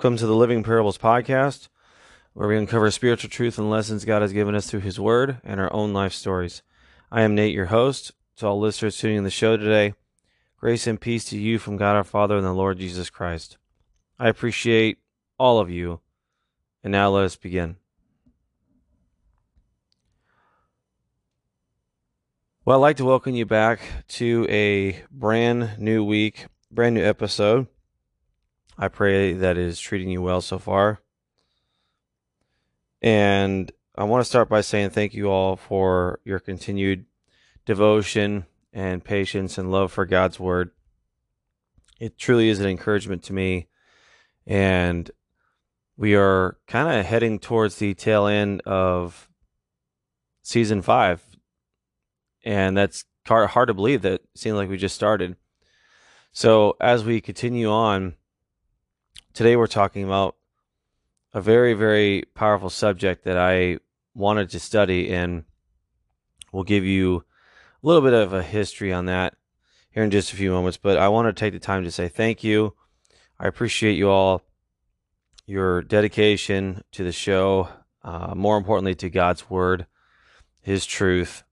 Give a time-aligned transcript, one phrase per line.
[0.00, 1.68] Welcome to the Living Parables podcast,
[2.32, 5.60] where we uncover spiritual truth and lessons God has given us through His Word and
[5.60, 6.62] our own life stories.
[7.12, 8.12] I am Nate, your host.
[8.36, 9.92] To all listeners tuning in the show today,
[10.56, 13.58] grace and peace to you from God our Father and the Lord Jesus Christ.
[14.18, 14.96] I appreciate
[15.38, 16.00] all of you.
[16.82, 17.76] And now let us begin.
[22.64, 27.66] Well, I'd like to welcome you back to a brand new week, brand new episode.
[28.80, 31.00] I pray that is treating you well so far.
[33.02, 37.04] And I want to start by saying thank you all for your continued
[37.66, 40.70] devotion and patience and love for God's Word.
[41.98, 43.68] It truly is an encouragement to me.
[44.46, 45.10] And
[45.98, 49.28] we are kind of heading towards the tail end of
[50.42, 51.22] season five
[52.42, 55.36] and that's hard to believe that it seemed like we just started.
[56.32, 58.14] So as we continue on,
[59.32, 60.36] today we're talking about
[61.32, 63.78] a very very powerful subject that I
[64.14, 65.44] wanted to study, and
[66.52, 67.24] we'll give you
[67.82, 69.34] a little bit of a history on that
[69.90, 70.76] here in just a few moments.
[70.76, 72.74] But I want to take the time to say thank you.
[73.38, 74.42] I appreciate you all,
[75.46, 77.68] your dedication to the show,
[78.02, 79.86] uh, more importantly to God's word,
[80.60, 81.42] His truth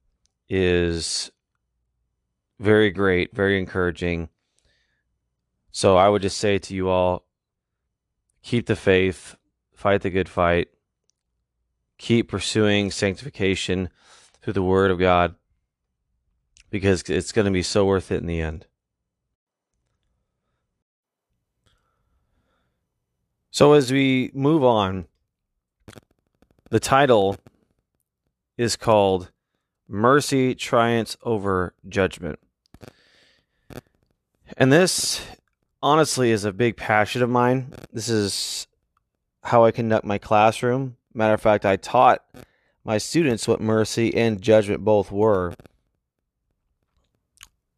[0.49, 1.31] is
[2.59, 4.29] very great, very encouraging.
[5.71, 7.28] So I would just say to you all
[8.43, 9.37] keep the faith,
[9.75, 10.69] fight the good fight,
[11.99, 13.91] keep pursuing sanctification
[14.41, 15.35] through the Word of God
[16.71, 18.67] because it's going to be so worth it in the end.
[23.51, 25.07] So as we move on,
[26.71, 27.37] the title
[28.57, 29.31] is called
[29.89, 32.39] mercy triumphs over judgment.
[34.57, 35.27] And this,
[35.83, 37.73] honestly, is a big passion of mine.
[37.93, 38.67] This is
[39.43, 40.97] how I conduct my classroom.
[41.15, 42.25] Matter of fact, I taught
[42.85, 45.55] my students what mercy and judgment both were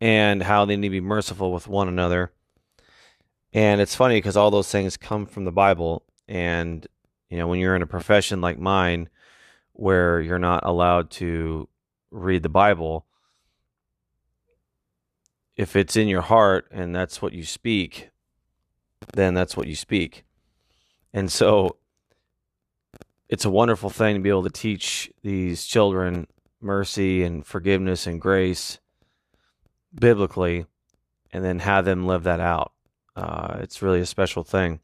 [0.01, 2.33] and how they need to be merciful with one another.
[3.53, 6.05] And it's funny because all those things come from the Bible.
[6.29, 6.87] And,
[7.29, 9.09] you know, when you're in a profession like mine,
[9.73, 11.69] where you're not allowed to
[12.11, 13.07] read the Bible,
[15.57, 18.11] if it's in your heart and that's what you speak,
[19.15, 20.25] then that's what you speak.
[21.13, 21.77] And so
[23.29, 26.27] it's a wonderful thing to be able to teach these children
[26.61, 28.79] mercy and forgiveness and grace
[29.95, 30.67] biblically
[31.33, 32.73] and then have them live that out.
[33.17, 34.81] Uh, it's really a special thing.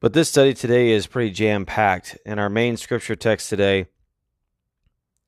[0.00, 2.16] But this study today is pretty jam packed.
[2.24, 3.86] And our main scripture text today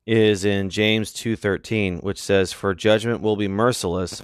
[0.05, 4.23] is in James 2:13, which says, "For judgment will be merciless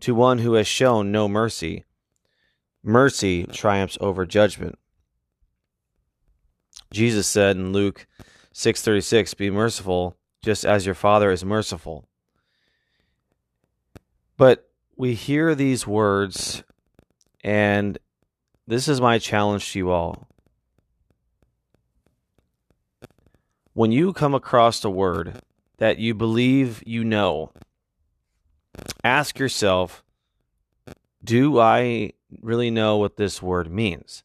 [0.00, 1.84] to one who has shown no mercy.
[2.82, 4.78] Mercy triumphs over judgment."
[6.92, 8.06] Jesus said in Luke
[8.52, 12.08] 6:36, "Be merciful, just as your Father is merciful."
[14.36, 16.62] But we hear these words
[17.46, 17.96] and
[18.66, 20.26] this is my challenge to you all.
[23.76, 25.42] When you come across a word
[25.76, 27.52] that you believe you know,
[29.04, 30.02] ask yourself,
[31.22, 34.22] do I really know what this word means?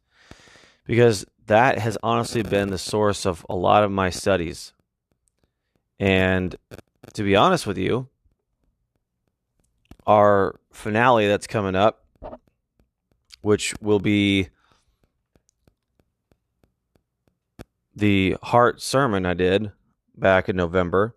[0.86, 4.72] Because that has honestly been the source of a lot of my studies.
[6.00, 6.56] And
[7.12, 8.08] to be honest with you,
[10.08, 12.06] our finale that's coming up,
[13.42, 14.48] which will be
[17.96, 19.72] the heart sermon I did
[20.16, 21.16] back in November.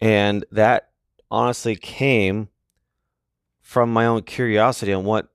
[0.00, 0.90] And that
[1.30, 2.48] honestly came
[3.60, 5.28] from my own curiosity on what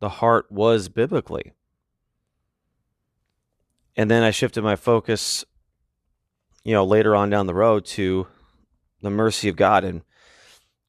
[0.00, 1.52] the heart was biblically.
[3.96, 5.44] And then I shifted my focus,
[6.64, 8.26] you know, later on down the road to
[9.00, 9.84] the mercy of God.
[9.84, 10.02] And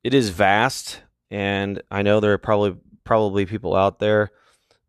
[0.04, 1.02] it is vast.
[1.30, 4.32] And I know there are probably probably people out there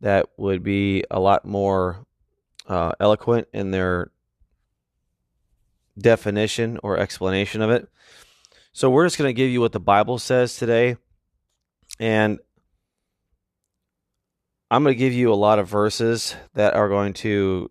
[0.00, 2.05] that would be a lot more
[2.66, 4.10] uh, eloquent in their
[5.98, 7.88] definition or explanation of it.
[8.72, 10.96] So we're just going to give you what the Bible says today.
[11.98, 12.38] And
[14.70, 17.70] I'm going to give you a lot of verses that are going to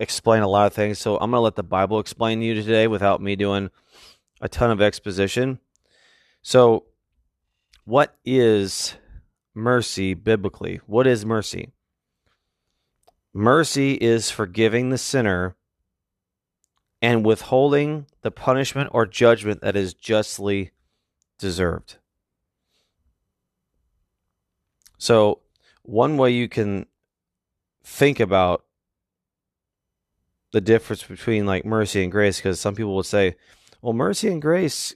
[0.00, 0.98] explain a lot of things.
[0.98, 3.70] So I'm going to let the Bible explain to you today without me doing
[4.40, 5.58] a ton of exposition.
[6.42, 6.84] So,
[7.84, 8.94] what is
[9.54, 10.80] mercy biblically?
[10.86, 11.73] What is mercy?
[13.34, 15.56] Mercy is forgiving the sinner
[17.02, 20.70] and withholding the punishment or judgment that is justly
[21.38, 21.96] deserved.
[24.96, 25.40] So,
[25.82, 26.86] one way you can
[27.82, 28.64] think about
[30.52, 33.34] the difference between like mercy and grace because some people would say
[33.82, 34.94] well mercy and grace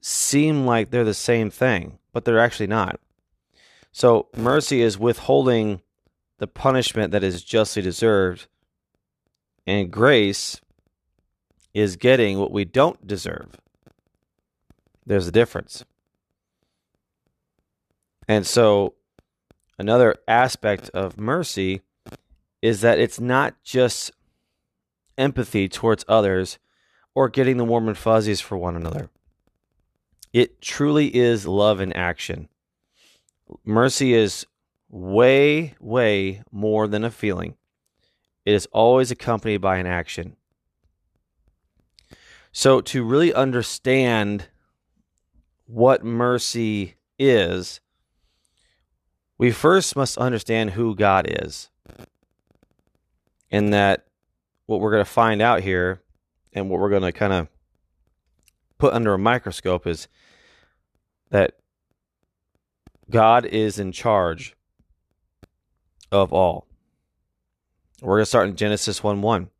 [0.00, 3.00] seem like they're the same thing but they're actually not
[3.90, 5.82] so mercy is withholding
[6.40, 8.48] the punishment that is justly deserved
[9.66, 10.60] and grace
[11.72, 13.60] is getting what we don't deserve
[15.06, 15.84] there's a difference
[18.26, 18.94] and so
[19.78, 21.82] another aspect of mercy
[22.62, 24.12] is that it's not just
[25.16, 26.58] empathy towards others
[27.14, 29.10] or getting the warm and fuzzies for one another.
[30.32, 32.48] It truly is love in action.
[33.64, 34.46] Mercy is
[34.90, 37.56] way, way more than a feeling.
[38.44, 40.36] It is always accompanied by an action.
[42.52, 44.48] So, to really understand
[45.66, 47.80] what mercy is,
[49.38, 51.70] we first must understand who God is.
[53.52, 54.06] And that
[54.66, 56.02] what we're going to find out here
[56.52, 57.48] and what we're going to kind of
[58.78, 60.08] put under a microscope is
[61.30, 61.54] that
[63.08, 64.56] God is in charge
[66.10, 66.66] of all.
[68.02, 69.50] We're going to start in Genesis 1 1.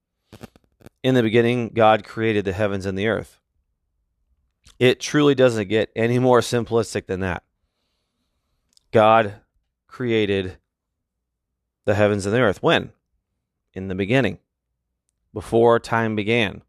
[1.02, 3.38] In the beginning, God created the heavens and the earth.
[4.79, 7.43] It truly doesn't get any more simplistic than that.
[8.93, 9.35] God
[9.87, 10.56] created
[11.85, 12.62] the heavens and the earth.
[12.62, 12.93] When?
[13.75, 14.38] In the beginning,
[15.32, 16.62] before time began.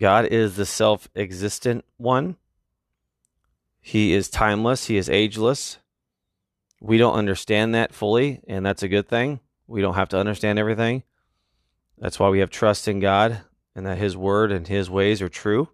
[0.00, 2.36] God is the self existent one.
[3.80, 5.78] He is timeless, He is ageless.
[6.84, 9.38] We don't understand that fully, and that's a good thing.
[9.68, 11.04] We don't have to understand everything.
[11.96, 13.42] That's why we have trust in God
[13.76, 15.68] and that His word and His ways are true.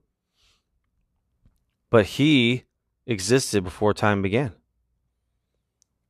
[1.88, 2.64] But He
[3.06, 4.52] existed before time began.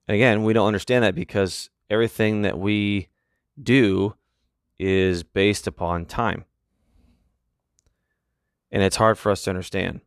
[0.08, 3.06] And again, we don't understand that because everything that we
[3.62, 4.16] do
[4.80, 6.44] is based upon time.
[8.72, 10.00] And it's hard for us to understand.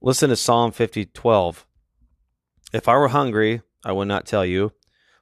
[0.00, 1.66] Listen to Psalm 50 12.
[2.72, 4.72] If I were hungry, I would not tell you,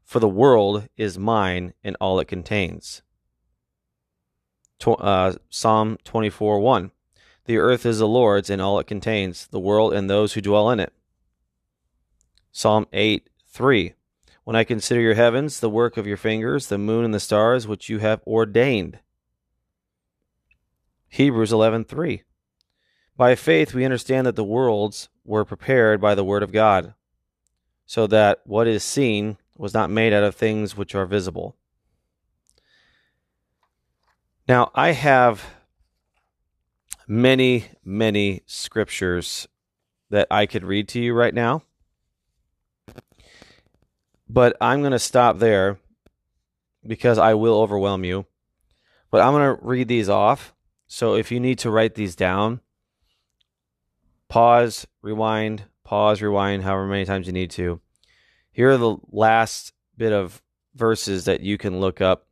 [0.04, 3.02] for the world is mine and all it contains.
[4.86, 6.90] Uh, Psalm 24 1.
[7.46, 10.70] The earth is the Lord's and all it contains, the world and those who dwell
[10.70, 10.92] in it.
[12.52, 13.94] Psalm 8 3.
[14.44, 17.66] When I consider your heavens, the work of your fingers, the moon and the stars
[17.66, 19.00] which you have ordained.
[21.08, 22.22] Hebrews 11:3
[23.16, 26.94] By faith we understand that the worlds were prepared by the word of God,
[27.90, 31.56] so that what is seen was not made out of things which are visible.
[34.46, 35.44] Now, I have
[37.08, 39.48] many, many scriptures
[40.08, 41.64] that I could read to you right now.
[44.28, 45.80] But I'm going to stop there
[46.86, 48.24] because I will overwhelm you.
[49.10, 50.54] But I'm going to read these off.
[50.86, 52.60] So if you need to write these down,
[54.28, 57.80] pause, rewind, pause, rewind, however many times you need to.
[58.52, 60.40] Here are the last bit of
[60.72, 62.28] verses that you can look up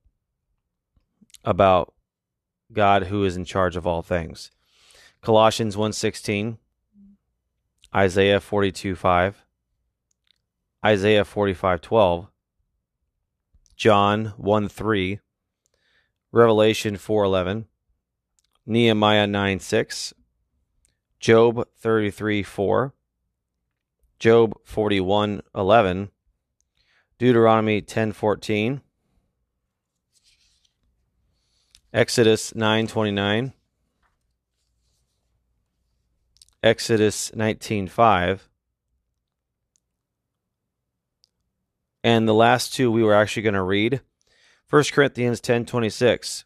[1.45, 1.93] about
[2.73, 4.53] God who is in charge of all things.
[5.23, 6.59] Colossians 1:16,
[7.93, 9.43] Isaiah 42:5,
[10.87, 12.29] Isaiah 45:12,
[13.75, 15.19] John 1 3,
[16.31, 17.67] Revelation 4:11,
[18.65, 20.15] Nehemiah 9 6,
[21.19, 22.95] Job 33 4,
[24.19, 26.11] Job 41 11,
[27.19, 28.81] Deuteronomy 10 14,
[31.93, 33.53] Exodus 9 29,
[36.63, 38.49] Exodus 19 5,
[42.05, 44.01] And the last two we were actually going to read
[44.71, 46.45] 1 Corinthians 10:26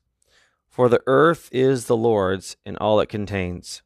[0.68, 3.82] For the earth is the Lord's and all it contains.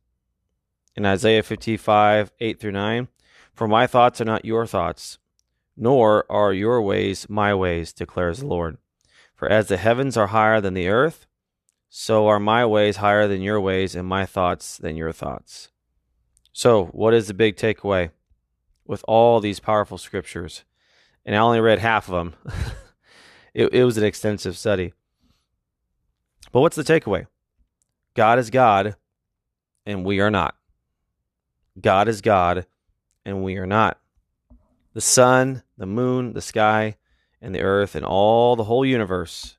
[0.95, 3.09] In Isaiah 55, 8 through 9,
[3.56, 5.18] For my thoughts are not your thoughts,
[5.76, 8.78] nor are your ways my ways, declares the Lord.
[9.34, 11.26] For as the heavens are higher than the earth,
[11.88, 15.70] so are my ways higher than your ways, and my thoughts than your thoughts.
[16.52, 18.10] So, what is the big takeaway
[18.86, 20.64] with all these powerful scriptures?
[21.26, 22.34] and I only read half of them.
[23.54, 24.94] it, it was an extensive study.
[26.52, 27.26] But what's the takeaway?
[28.14, 28.94] God is God,
[29.84, 30.54] and we are not.
[31.78, 32.64] God is God,
[33.26, 33.99] and we are not.
[34.95, 36.97] The sun, the moon, the sky,
[37.42, 39.59] and the earth, and all the whole universe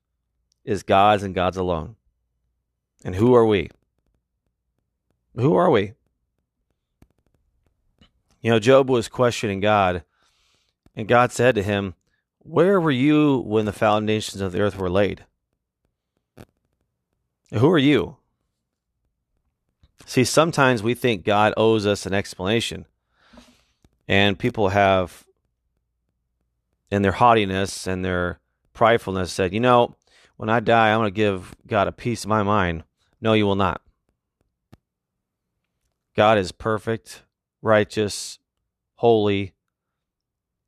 [0.64, 1.98] is God's and God's alone.
[3.04, 3.70] And who are we?
[5.36, 5.94] Who are we?
[8.42, 10.04] You know, Job was questioning God,
[10.96, 11.94] and God said to him,
[12.40, 15.26] Where were you when the foundations of the earth were laid?
[17.54, 18.16] Who are you?
[20.06, 22.86] See, sometimes we think God owes us an explanation.
[24.08, 25.26] And people have,
[26.90, 28.40] in their haughtiness and their
[28.74, 29.96] pridefulness, said, You know,
[30.38, 32.84] when I die, I'm going to give God a piece of my mind.
[33.20, 33.82] No, you will not.
[36.16, 37.24] God is perfect,
[37.62, 38.40] righteous,
[38.96, 39.54] holy,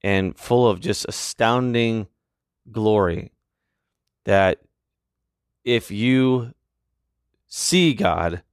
[0.03, 2.07] and full of just astounding
[2.71, 3.31] glory.
[4.25, 4.59] That
[5.63, 6.53] if you
[7.47, 8.43] see God,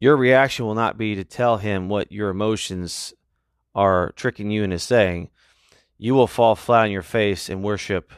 [0.00, 3.14] your reaction will not be to tell him what your emotions
[3.74, 5.30] are tricking you into saying.
[5.98, 8.12] You will fall flat on your face and worship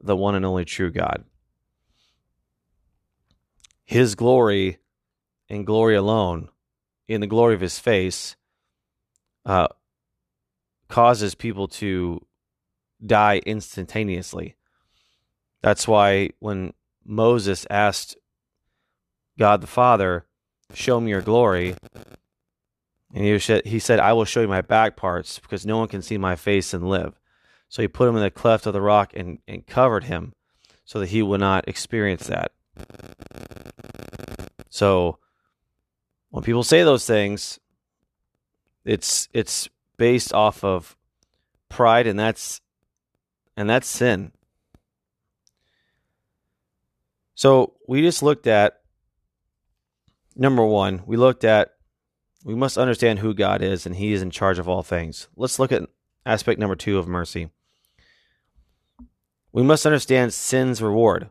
[0.00, 1.24] the one and only true God.
[3.84, 4.78] His glory
[5.48, 6.48] and glory alone,
[7.08, 8.36] in the glory of his face,
[9.44, 9.68] uh,
[10.88, 12.24] causes people to
[13.04, 14.56] die instantaneously.
[15.62, 16.72] That's why when
[17.04, 18.16] Moses asked
[19.38, 20.26] God the Father,
[20.74, 21.74] Show me your glory,
[23.12, 25.88] and he said, he said, I will show you my back parts because no one
[25.88, 27.20] can see my face and live.
[27.68, 30.34] So he put him in the cleft of the rock and, and covered him
[30.84, 32.52] so that he would not experience that.
[34.70, 35.18] So
[36.30, 37.58] when people say those things,
[38.84, 40.96] it's it's based off of
[41.68, 42.60] pride and that's
[43.56, 44.32] and that's sin.
[47.34, 48.80] So we just looked at
[50.34, 51.74] number 1, we looked at
[52.44, 55.28] we must understand who God is and he is in charge of all things.
[55.36, 55.88] Let's look at
[56.26, 57.50] aspect number 2 of mercy.
[59.52, 61.30] We must understand sin's reward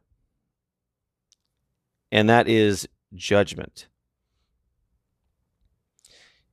[2.11, 3.87] and that is judgment.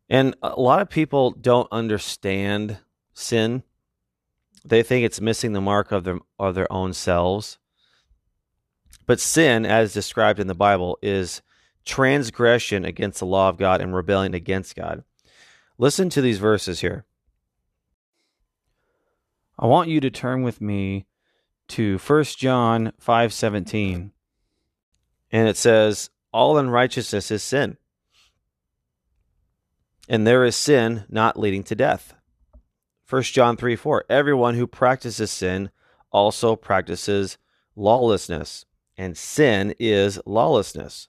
[0.09, 2.79] And a lot of people don't understand
[3.13, 3.63] sin.
[4.65, 7.59] They think it's missing the mark of their of their own selves.
[9.07, 11.43] But sin, as described in the Bible, is
[11.89, 15.03] transgression against the law of God and rebellion against God.
[15.79, 17.07] Listen to these verses here.
[19.59, 21.07] I want you to turn with me
[21.69, 24.13] to 1 John 5:17
[25.31, 27.77] and it says, All unrighteousness is sin.
[30.09, 32.15] And there is sin not leading to death.
[33.09, 34.05] 1 John 3 4.
[34.09, 35.71] Everyone who practices sin
[36.11, 37.37] also practices
[37.77, 38.65] lawlessness,
[38.97, 41.09] and sin is lawlessness.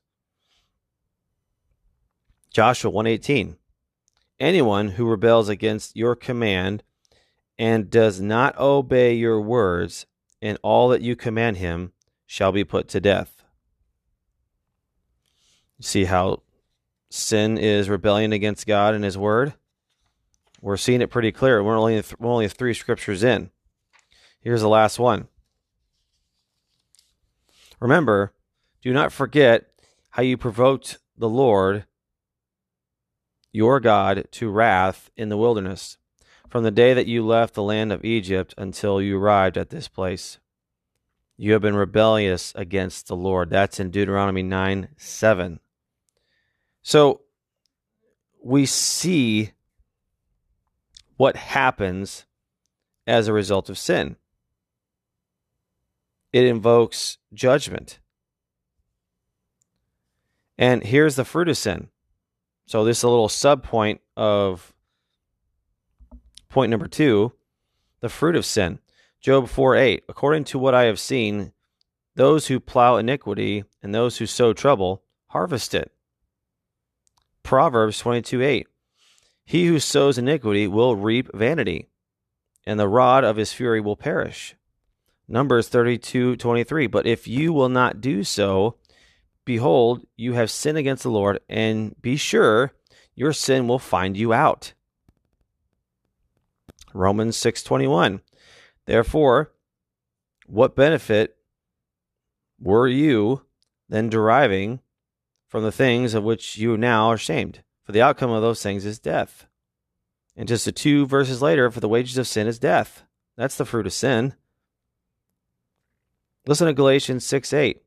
[2.51, 3.57] Joshua 118.
[4.39, 6.83] Anyone who rebels against your command
[7.57, 10.05] and does not obey your words
[10.41, 11.91] and all that you command him
[12.25, 13.39] shall be put to death
[15.79, 16.41] see how
[17.09, 19.53] sin is rebellion against God and His Word.
[20.61, 21.63] We're seeing it pretty clear.
[21.63, 23.49] We're only th- we're only three scriptures in.
[24.41, 25.27] Here's the last one.
[27.79, 28.33] Remember,
[28.81, 29.67] do not forget
[30.11, 31.85] how you provoked the Lord
[33.51, 35.97] your God to wrath in the wilderness,
[36.47, 39.87] from the day that you left the land of Egypt until you arrived at this
[39.87, 40.39] place.
[41.37, 43.49] You have been rebellious against the Lord.
[43.49, 45.59] That's in Deuteronomy 9 7.
[46.81, 47.21] So
[48.43, 49.51] we see
[51.17, 52.25] what happens
[53.05, 54.15] as a result of sin.
[56.31, 57.99] It invokes judgment.
[60.57, 61.87] And here's the fruit of sin.
[62.69, 64.75] So this is a little sub point of
[66.49, 67.33] point number two,
[67.99, 68.77] the fruit of sin.
[69.19, 70.03] Job 4 8.
[70.07, 71.51] According to what I have seen,
[72.13, 75.91] those who plow iniquity and those who sow trouble harvest it.
[77.41, 78.67] Proverbs 22 8.
[79.45, 81.87] He who sows iniquity will reap vanity,
[82.67, 84.55] and the rod of his fury will perish.
[85.27, 86.85] Numbers 32 23.
[86.85, 88.75] But if you will not do so,
[89.49, 92.71] behold, you have sinned against the Lord, and be sure
[93.15, 94.73] your sin will find you out.
[96.93, 98.21] Romans 6:21
[98.85, 99.51] Therefore
[100.45, 101.35] what benefit
[102.59, 103.41] were you
[103.87, 104.81] then deriving
[105.47, 107.63] from the things of which you now are ashamed.
[107.81, 109.47] For the outcome of those things is death.
[110.35, 113.03] And just the two verses later, for the wages of sin is death.
[113.35, 114.35] That's the fruit of sin.
[116.45, 117.81] Listen to Galatians 6 8.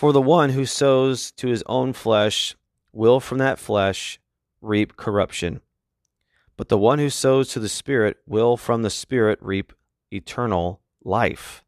[0.00, 2.56] For the one who sows to his own flesh
[2.90, 4.18] will from that flesh
[4.62, 5.60] reap corruption.
[6.56, 9.74] But the one who sows to the Spirit will from the Spirit reap
[10.10, 11.62] eternal life.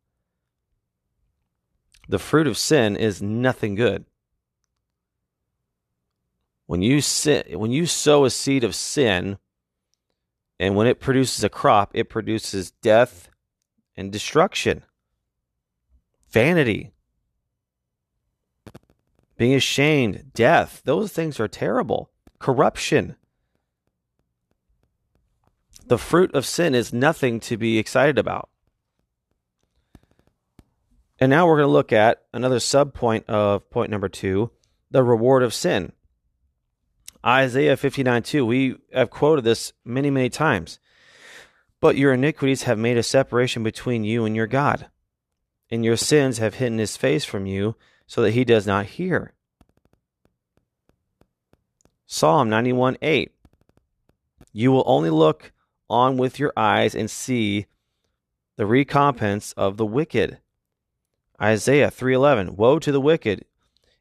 [2.09, 4.07] The fruit of sin is nothing good.
[6.65, 9.37] When you sin, when you sow a seed of sin,
[10.63, 13.29] And when it produces a crop, it produces death
[13.97, 14.85] and destruction,
[16.31, 16.92] vanity,
[19.37, 20.83] being ashamed, death.
[20.85, 22.11] Those things are terrible.
[22.39, 23.17] Corruption.
[25.87, 28.49] The fruit of sin is nothing to be excited about.
[31.19, 34.51] And now we're going to look at another sub point of point number two
[34.91, 35.93] the reward of sin.
[37.25, 38.45] Isaiah 59 2.
[38.45, 40.81] We have quoted this many, many times.
[41.81, 44.89] But your iniquities have made a separation between you and your God,
[45.71, 47.75] and your sins have hidden his face from you
[48.13, 49.33] so that he does not hear.
[52.05, 53.33] Psalm 91 8.
[54.53, 55.51] You will only look
[55.89, 57.65] on with your eyes and see
[58.57, 60.41] the recompense of the wicked.
[61.41, 63.47] Isaiah 3:11 Woe to the wicked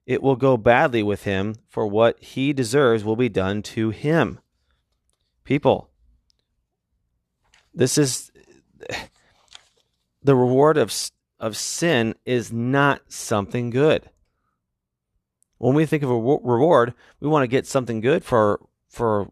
[0.06, 4.40] it will go badly with him, for what he deserves will be done to him.
[5.46, 5.90] People,
[7.74, 8.30] this is
[10.22, 10.92] the reward of,
[11.42, 14.10] of sin is not something good.
[15.58, 19.32] When we think of a reward, we want to get something good for for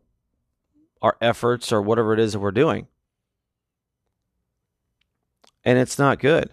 [1.01, 2.87] our efforts or whatever it is that we're doing.
[5.63, 6.49] And it's not good.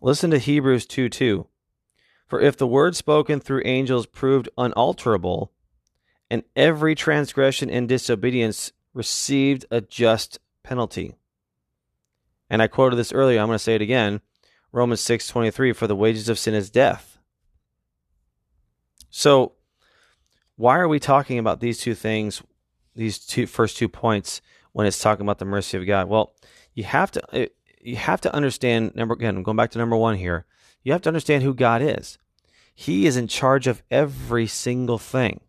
[0.00, 1.46] Listen to Hebrews 2 2.
[2.26, 5.52] For if the word spoken through angels proved unalterable,
[6.30, 11.17] and every transgression and disobedience received a just penalty.
[12.50, 14.20] And I quoted this earlier, I'm going to say it again.
[14.72, 17.18] Romans 6:23 for the wages of sin is death.
[19.10, 19.52] So
[20.56, 22.42] why are we talking about these two things,
[22.94, 24.40] these two first two points
[24.72, 26.08] when it's talking about the mercy of God?
[26.08, 26.34] Well,
[26.74, 27.46] you have to eh,
[27.80, 30.46] you have to understand number again, I'm going back to number 1 here
[30.82, 32.18] you have to understand who God is.
[32.74, 35.40] He is in charge of every single thing.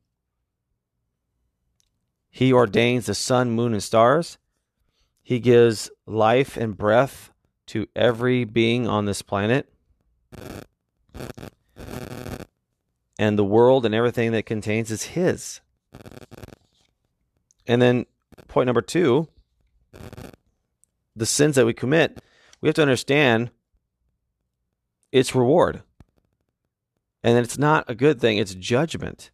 [2.29, 4.37] He ordains the sun, moon, and stars.
[5.29, 7.31] He gives life and breath
[7.67, 9.71] to every being on this planet.
[13.19, 15.61] And the world and everything that contains is His.
[17.67, 18.07] And then,
[18.47, 19.27] point number two
[21.15, 22.23] the sins that we commit,
[22.59, 23.51] we have to understand
[25.11, 25.83] it's reward.
[27.21, 29.29] And it's not a good thing, it's judgment.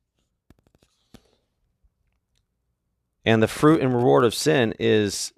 [3.24, 5.32] And the fruit and reward of sin is,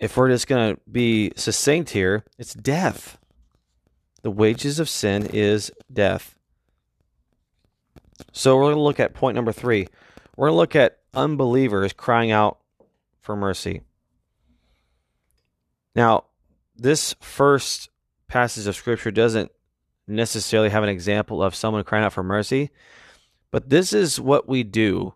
[0.00, 3.18] if we're just going to be succinct here, it's death.
[4.22, 6.36] The wages of sin is death.
[8.32, 9.86] So we're going to look at point number three.
[10.36, 12.58] We're going to look at unbelievers crying out
[13.20, 13.82] for mercy.
[15.94, 16.24] Now,
[16.76, 17.90] this first
[18.26, 19.50] passage of scripture doesn't
[20.06, 22.70] necessarily have an example of someone crying out for mercy,
[23.50, 25.14] but this is what we do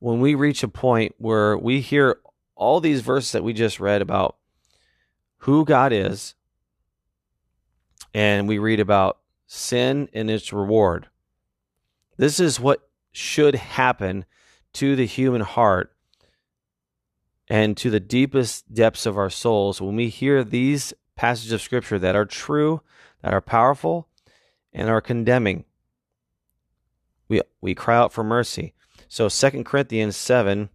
[0.00, 2.18] when we reach a point where we hear
[2.62, 4.36] all these verses that we just read about
[5.38, 6.34] who God is,
[8.14, 11.08] and we read about sin and its reward.
[12.16, 14.24] This is what should happen
[14.74, 15.92] to the human heart
[17.48, 21.98] and to the deepest depths of our souls when we hear these passages of scripture
[21.98, 22.80] that are true,
[23.22, 24.08] that are powerful,
[24.72, 25.64] and are condemning.
[27.28, 28.72] We we cry out for mercy.
[29.08, 30.70] So Second Corinthians 7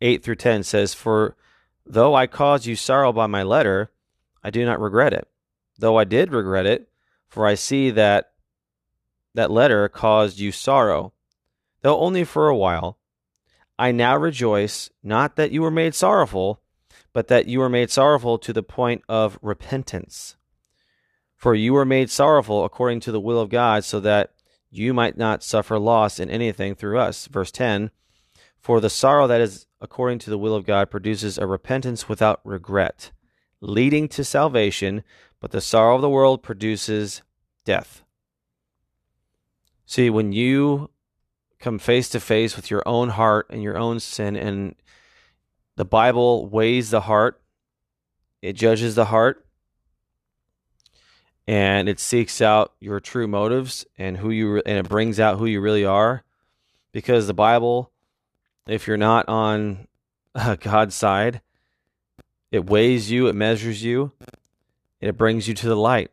[0.00, 1.36] 8 through 10 says, For
[1.86, 3.90] though I caused you sorrow by my letter,
[4.42, 5.28] I do not regret it.
[5.78, 6.88] Though I did regret it,
[7.28, 8.32] for I see that
[9.34, 11.12] that letter caused you sorrow,
[11.82, 12.98] though only for a while.
[13.78, 16.60] I now rejoice, not that you were made sorrowful,
[17.12, 20.36] but that you were made sorrowful to the point of repentance.
[21.36, 24.34] For you were made sorrowful according to the will of God, so that
[24.70, 27.26] you might not suffer loss in anything through us.
[27.26, 27.90] Verse 10
[28.60, 32.40] For the sorrow that is according to the will of God produces a repentance without
[32.44, 33.10] regret,
[33.60, 35.02] leading to salvation,
[35.40, 37.22] but the sorrow of the world produces
[37.64, 38.04] death.
[39.86, 40.90] See, when you
[41.58, 44.74] come face to face with your own heart and your own sin and
[45.76, 47.40] the Bible weighs the heart,
[48.42, 49.46] it judges the heart,
[51.46, 55.46] and it seeks out your true motives and who you and it brings out who
[55.46, 56.22] you really are.
[56.92, 57.92] Because the Bible,
[58.72, 59.86] if you're not on
[60.34, 61.40] uh, God's side,
[62.50, 64.12] it weighs you, it measures you,
[65.00, 66.10] it brings you to the light.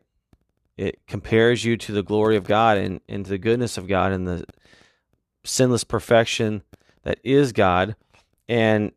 [0.76, 4.12] It compares you to the glory of God and, and to the goodness of God
[4.12, 4.44] and the
[5.44, 6.62] sinless perfection
[7.02, 7.96] that is God.
[8.48, 8.92] And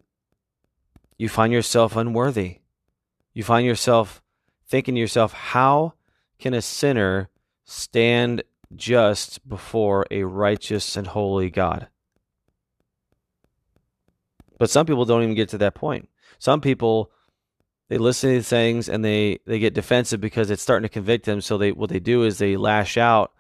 [1.18, 2.60] you find yourself unworthy.
[3.34, 4.22] You find yourself
[4.68, 5.94] thinking to yourself, how
[6.40, 7.30] can a sinner
[7.66, 8.44] stand
[8.76, 11.88] just before a righteous and holy God?
[14.62, 16.08] But some people don't even get to that point.
[16.38, 17.10] Some people
[17.90, 21.26] they listen to these things and they they get defensive because it's starting to convict
[21.26, 21.42] them.
[21.42, 23.32] So they what they do is they lash out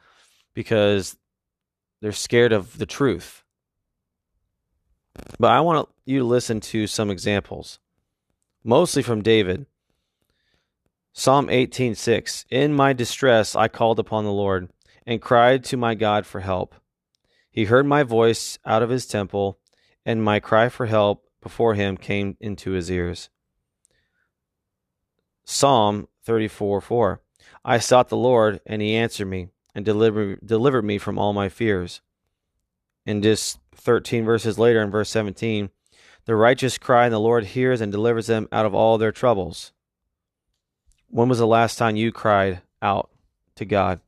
[0.56, 1.16] because
[2.02, 3.44] they're scared of the truth.
[5.38, 7.78] But I want you to listen to some examples,
[8.64, 9.68] mostly from David.
[11.14, 14.70] Psalm 18:6 In my distress I called upon the Lord
[15.06, 16.74] and cried to my God for help.
[17.52, 19.60] He heard my voice out of his temple,
[20.06, 23.30] and my cry for help before him came into his ears.
[25.44, 27.22] Psalm 34 4.
[27.64, 31.50] I sought the Lord, and he answered me and delivered, delivered me from all my
[31.50, 32.02] fears.
[33.06, 35.70] And just 13 verses later, in verse 17,
[36.26, 39.72] the righteous cry, and the Lord hears and delivers them out of all their troubles.
[41.08, 43.10] When was the last time you cried out
[43.56, 44.00] to God?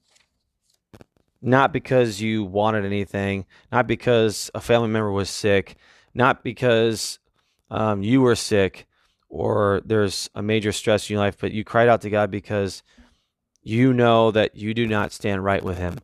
[1.46, 5.76] Not because you wanted anything, not because a family member was sick,
[6.14, 7.20] not because
[7.70, 8.88] um, you were sick,
[9.28, 12.82] or there's a major stress in your life, but you cried out to God because
[13.62, 16.00] you know that you do not stand right with Him.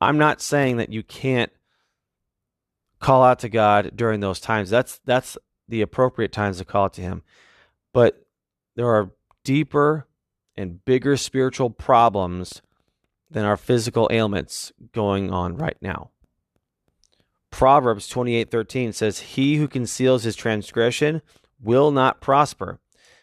[0.00, 1.52] I'm not saying that you can't
[2.98, 4.70] call out to God during those times.
[4.70, 5.36] That's that's
[5.68, 7.22] the appropriate times to call out to Him.
[7.92, 8.26] But
[8.74, 9.10] there are
[9.44, 10.06] deeper
[10.56, 12.62] and bigger spiritual problems
[13.30, 16.10] than our physical ailments going on right now.
[17.50, 21.22] Proverbs 28:13 says, "He who conceals his transgression
[21.60, 22.78] will not prosper,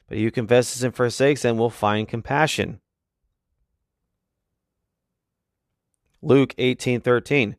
[0.08, 2.82] but he who confesses and forsakes them will find compassion.
[6.22, 7.56] Luke 18:13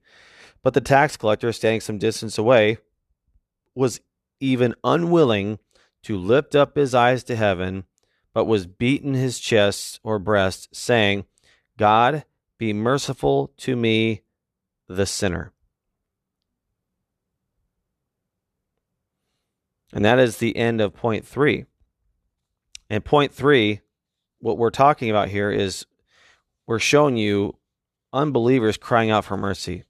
[0.62, 2.78] But the tax collector standing some distance away
[3.74, 4.00] was
[4.40, 5.58] even unwilling
[6.02, 7.84] to lift up his eyes to heaven
[8.32, 11.24] but was beating his chest or breast saying
[11.78, 12.24] God
[12.58, 14.22] be merciful to me
[14.88, 15.52] the sinner
[19.96, 21.64] And that is the end of point three.
[22.90, 23.80] And point three,
[24.40, 25.86] what we're talking about here is
[26.66, 27.56] we're showing you
[28.12, 29.84] unbelievers crying out for mercy.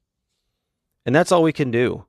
[1.05, 2.05] And that's all we can do.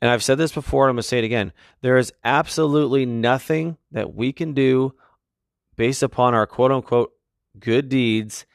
[0.00, 1.52] And I've said this before, and I'm going to say it again.
[1.82, 4.94] There is absolutely nothing that we can do
[5.74, 7.12] based upon our quote unquote
[7.58, 8.46] good deeds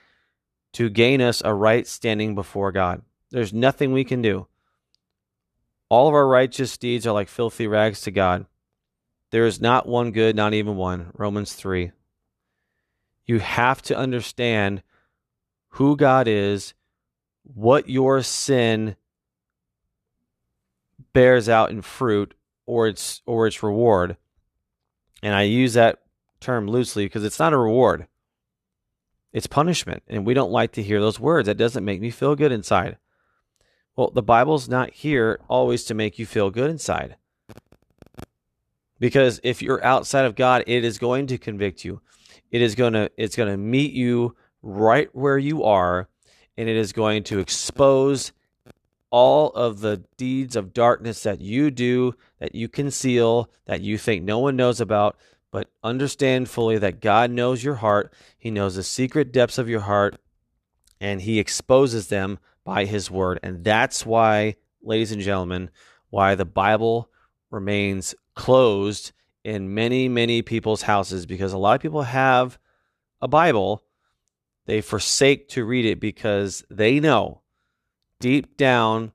[0.76, 3.02] to gain us a right standing before God.
[3.32, 4.48] There's nothing we can do.
[5.88, 8.46] All of our righteous deeds are like filthy rags to God.
[9.32, 11.12] There is not one good, not even one.
[11.14, 11.94] Romans 3.
[13.26, 14.84] You have to understand
[15.70, 16.74] who God is,
[17.44, 18.98] what your sin
[21.14, 22.34] bears out in fruit
[22.66, 24.18] or its or its reward.
[25.24, 26.00] And I use that
[26.42, 28.08] term loosely because it's not a reward.
[29.36, 30.02] It's punishment.
[30.08, 31.48] And we don't like to hear those words.
[31.48, 32.98] That doesn't make me feel good inside.
[33.98, 37.17] Well, the Bible's not here always to make you feel good inside.
[38.98, 42.00] Because if you're outside of God, it is going to convict you.
[42.50, 46.08] It is going to it's going to meet you right where you are
[46.58, 48.32] and it is going to expose
[49.10, 54.24] all of the deeds of darkness that you do, that you conceal, that you think
[54.24, 55.17] no one knows about,
[55.56, 58.12] but understand fully that God knows your heart.
[58.38, 60.20] He knows the secret depths of your heart
[61.00, 63.39] and he exposes them by his word.
[63.41, 65.70] And that's why, ladies and gentlemen,
[66.10, 67.10] why the Bible
[67.52, 69.13] remains closed
[69.46, 72.60] in many, many people's houses because a lot of people have
[73.22, 73.86] a Bible.
[74.65, 77.44] They forsake to read it because they know
[78.20, 79.13] deep down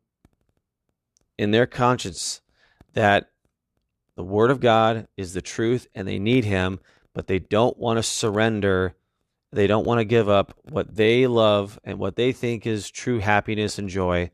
[1.37, 2.40] in their conscience
[2.94, 3.31] that
[4.20, 6.78] the Word of God is the truth and they need Him,
[7.14, 8.94] but they don't want to surrender
[9.50, 13.18] they don't want to give up what they love and what they think is true
[13.18, 14.30] happiness and joy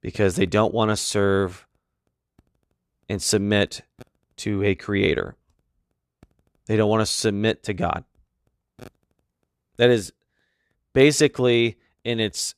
[0.00, 1.68] because they don't want to serve
[3.08, 3.82] and submit
[4.38, 5.36] to a creator.
[6.66, 8.02] They don't want to submit to God.
[9.76, 10.12] That is
[10.92, 12.56] basically in its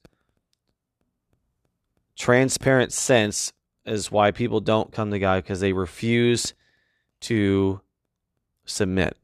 [2.17, 3.53] transparent sense
[3.89, 6.55] is why people don't come to God because they refuse
[7.21, 7.81] to
[8.65, 9.17] submit.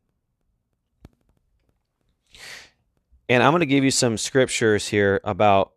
[3.28, 5.72] And I'm going to give you some scriptures here about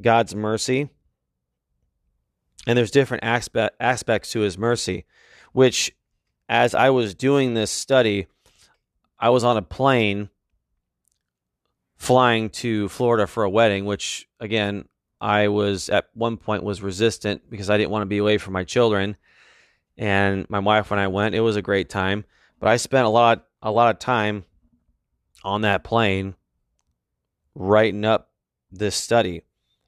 [0.00, 0.88] God's mercy.
[2.66, 5.04] And there's different aspect, aspects to his mercy,
[5.52, 5.92] which,
[6.48, 8.28] as I was doing this study,
[9.18, 10.28] I was on a plane
[11.96, 14.88] flying to Florida for a wedding, which, again,
[15.22, 18.54] I was at one point was resistant because I didn't want to be away from
[18.54, 19.16] my children.
[19.96, 22.24] And my wife, when I went, it was a great time.
[22.58, 24.44] But I spent a lot, a lot of time
[25.44, 26.34] on that plane
[27.54, 28.30] writing up
[28.72, 29.42] this study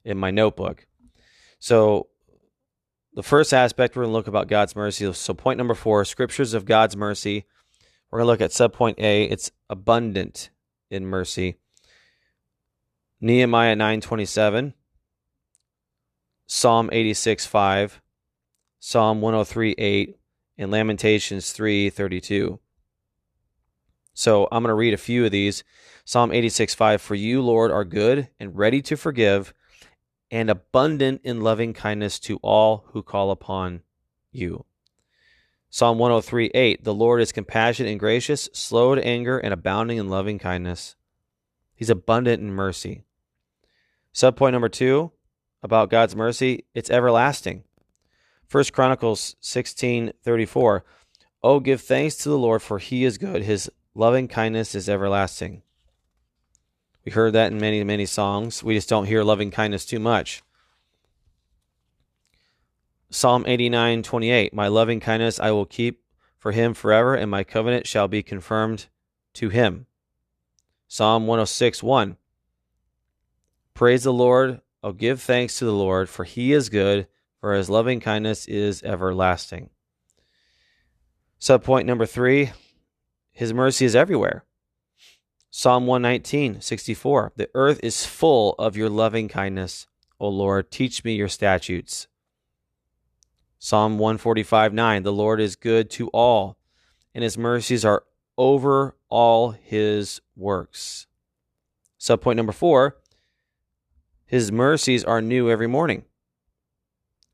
[0.05, 0.87] in my notebook.
[1.59, 2.07] So
[3.13, 5.11] the first aspect we're going to look about God's mercy.
[5.13, 7.45] So, point number four scriptures of God's mercy.
[8.09, 9.23] We're going to look at subpoint A.
[9.23, 10.49] It's abundant
[10.89, 11.55] in mercy.
[13.19, 14.73] Nehemiah 9:27,
[16.47, 18.01] Psalm 86 5,
[18.79, 20.19] Psalm 103 8,
[20.57, 22.59] and Lamentations 3:32.
[24.13, 25.63] So I'm going to read a few of these.
[26.05, 29.53] Psalm 86 5 For you, Lord, are good and ready to forgive,
[30.29, 33.81] and abundant in loving kindness to all who call upon
[34.31, 34.65] you.
[35.69, 40.09] Psalm 103 8 The Lord is compassionate and gracious, slow to anger, and abounding in
[40.09, 40.95] loving kindness.
[41.73, 43.03] He's abundant in mercy.
[44.13, 45.11] Subpoint number two
[45.65, 47.63] about God's mercy it's everlasting.
[48.47, 50.85] First Chronicles 16 34
[51.43, 53.43] Oh, give thanks to the Lord, for he is good.
[53.43, 55.63] His loving kindness is everlasting.
[57.03, 58.63] We heard that in many, many songs.
[58.63, 60.43] We just don't hear loving kindness too much.
[63.09, 66.03] Psalm 89 28 My loving kindness I will keep
[66.37, 68.85] for him forever, and my covenant shall be confirmed
[69.33, 69.87] to him.
[70.87, 72.17] Psalm 106 1
[73.73, 74.61] Praise the Lord.
[74.85, 77.07] Oh, give thanks to the Lord, for he is good,
[77.41, 79.71] for his loving kindness is everlasting.
[81.39, 82.51] Subpoint number three
[83.31, 84.45] his mercy is everywhere.
[85.49, 87.33] Psalm 119, 64.
[87.35, 89.87] The earth is full of your loving kindness.
[90.19, 92.05] O Lord, teach me your statutes.
[93.57, 95.01] Psalm 145, 9.
[95.01, 96.59] The Lord is good to all,
[97.15, 98.03] and his mercies are
[98.37, 101.07] over all his works.
[101.99, 102.97] Subpoint number four
[104.25, 106.03] His mercies are new every morning.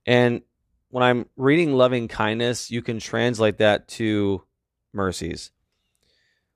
[0.06, 0.42] And
[0.90, 4.44] when I'm reading loving kindness, you can translate that to
[4.94, 5.52] mercies.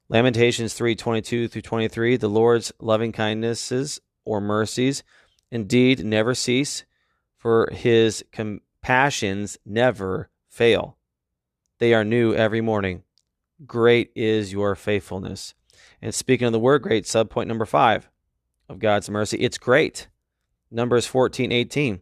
[0.10, 5.04] Lamentations 3:22 through 23 The Lord's loving kindnesses or mercies
[5.52, 6.84] indeed never cease
[7.38, 10.98] for his compassions never fail
[11.80, 13.04] they are new every morning
[13.66, 15.54] great is your faithfulness
[16.02, 18.10] and speaking of the word great subpoint number 5
[18.68, 20.08] of God's mercy it's great
[20.72, 22.02] Numbers 14:18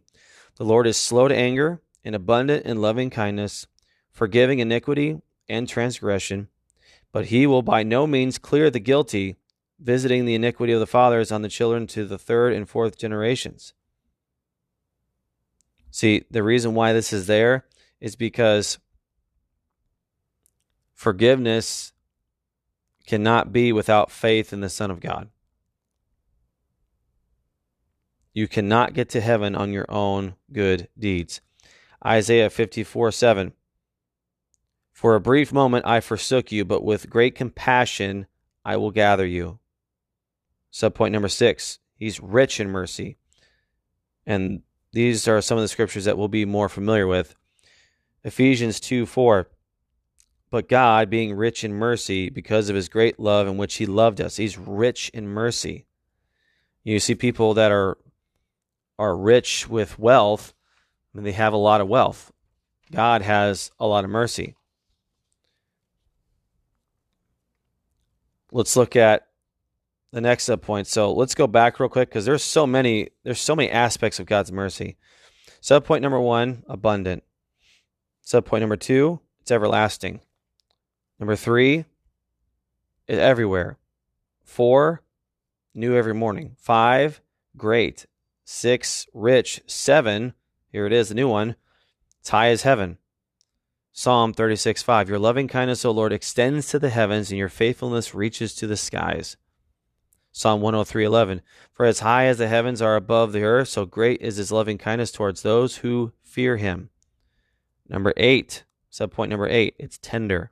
[0.56, 3.66] The Lord is slow to anger and abundant in loving kindness
[4.10, 6.48] forgiving iniquity and transgression
[7.14, 9.36] but he will by no means clear the guilty,
[9.78, 13.72] visiting the iniquity of the fathers on the children to the third and fourth generations.
[15.92, 17.66] See, the reason why this is there
[18.00, 18.78] is because
[20.92, 21.92] forgiveness
[23.06, 25.28] cannot be without faith in the Son of God.
[28.34, 31.40] You cannot get to heaven on your own good deeds.
[32.04, 33.52] Isaiah 54 7.
[34.92, 38.26] For a brief moment I forsook you, but with great compassion
[38.64, 39.60] I will gather you.
[40.72, 43.16] Subpoint number six, he's rich in mercy.
[44.26, 47.36] And these are some of the scriptures that we'll be more familiar with.
[48.24, 49.48] Ephesians 2 4.
[50.50, 54.20] But God, being rich in mercy, because of his great love in which he loved
[54.20, 55.86] us, he's rich in mercy.
[56.84, 57.98] You see people that are
[58.98, 60.54] are rich with wealth,
[61.14, 62.32] and they have a lot of wealth.
[62.92, 64.54] God has a lot of mercy.
[68.54, 69.26] let's look at
[70.12, 70.86] the next subpoint.
[70.86, 74.26] So let's go back real quick because there's so many there's so many aspects of
[74.26, 74.96] God's mercy.
[75.60, 77.24] Subpoint number one, abundant.
[78.24, 80.20] Subpoint number two, it's everlasting.
[81.18, 81.84] Number three,
[83.08, 83.76] everywhere.
[84.44, 85.02] Four,
[85.74, 86.54] new every morning.
[86.58, 87.20] Five,
[87.56, 88.06] great.
[88.44, 89.62] Six, rich.
[89.66, 90.34] Seven,
[90.70, 91.56] here it is, the new one.
[92.20, 92.98] It's high as heaven.
[93.92, 98.14] Psalm 36 5 Your loving kindness, O Lord, extends to the heavens, and your faithfulness
[98.14, 99.36] reaches to the skies.
[100.32, 104.20] Psalm 103 11 For as high as the heavens are above the earth, so great
[104.20, 106.90] is his loving kindness towards those who fear him.
[107.88, 110.50] Number 8, subpoint number 8, it's tender.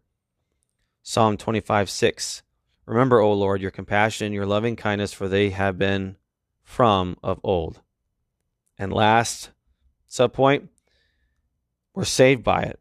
[1.03, 2.43] Psalm 25 6
[2.87, 6.17] Remember, O Lord, your compassion and your loving kindness, for they have been
[6.63, 7.81] from of old.
[8.79, 9.51] And last
[10.09, 10.69] subpoint,
[11.95, 12.81] we're saved by it.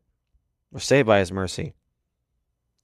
[0.72, 1.74] We're saved by his mercy.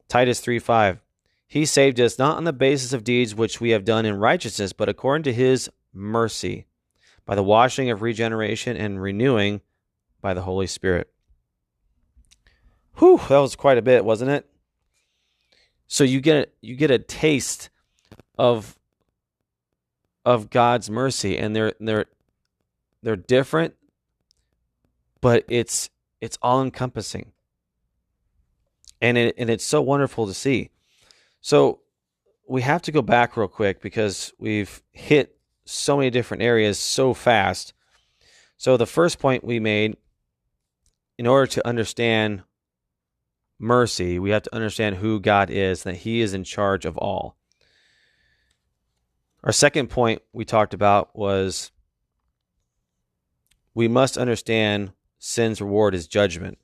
[0.08, 1.00] Titus 3 5.
[1.48, 4.74] He saved us not on the basis of deeds which we have done in righteousness,
[4.74, 6.66] but according to his mercy,
[7.26, 9.62] by the washing of regeneration and renewing
[10.22, 11.10] by the Holy Spirit.
[12.96, 14.50] Whew, that was quite a bit, wasn't it?
[15.88, 17.70] So you get you get a taste
[18.38, 18.77] of
[20.28, 22.06] of God's mercy, and they're they're
[23.02, 23.76] they're different,
[25.22, 27.32] but it's it's all encompassing
[29.02, 30.70] and it, and it's so wonderful to see.
[31.40, 31.80] So
[32.46, 37.13] we have to go back real quick because we've hit so many different areas so
[37.13, 37.74] fast.
[38.58, 39.96] So the first point we made
[41.18, 42.44] in order to understand
[43.58, 47.38] mercy, we have to understand who God is, that He is in charge of all.
[49.43, 51.71] Our second point we talked about was
[53.73, 56.58] we must understand sin's reward is judgment.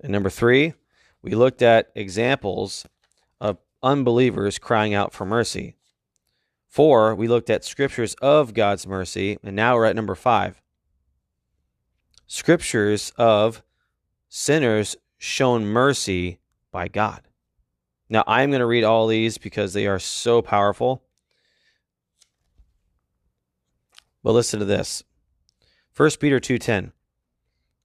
[0.00, 0.74] And number three,
[1.22, 2.86] we looked at examples
[3.40, 5.76] of unbelievers crying out for mercy.
[6.68, 9.38] Four, we looked at scriptures of God's mercy.
[9.42, 10.62] And now we're at number five
[12.26, 13.62] scriptures of
[14.28, 16.38] sinners shown mercy
[16.70, 17.25] by God.
[18.08, 21.02] Now, I'm going to read all these because they are so powerful.
[24.22, 25.02] But listen to this.
[25.96, 26.92] 1 Peter 2:10.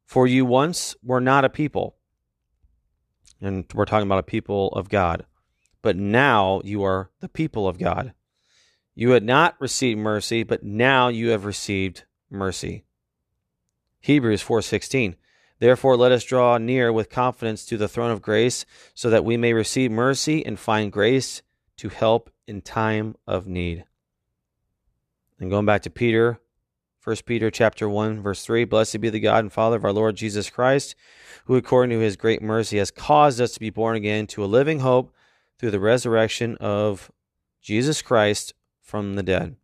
[0.06, 1.96] For you once were not a people,
[3.40, 5.26] and we're talking about a people of God,
[5.82, 8.14] but now you are the people of God.
[8.94, 12.84] You had not received mercy, but now you have received mercy.
[14.02, 15.16] Hebrews 4:16.
[15.62, 19.38] Therefore let us draw near with confidence to the throne of grace so that we
[19.38, 21.44] may receive mercy and find grace
[21.78, 23.86] to help in time of need.
[25.40, 26.40] And going back to Peter,
[27.04, 30.16] 1 Peter chapter 1 verse 3, blessed be the God and Father of our Lord
[30.16, 30.96] Jesus Christ,
[31.46, 34.48] who according to his great mercy has caused us to be born again to a
[34.48, 35.14] living hope
[35.60, 37.12] through the resurrection of
[37.62, 39.58] Jesus Christ from the dead.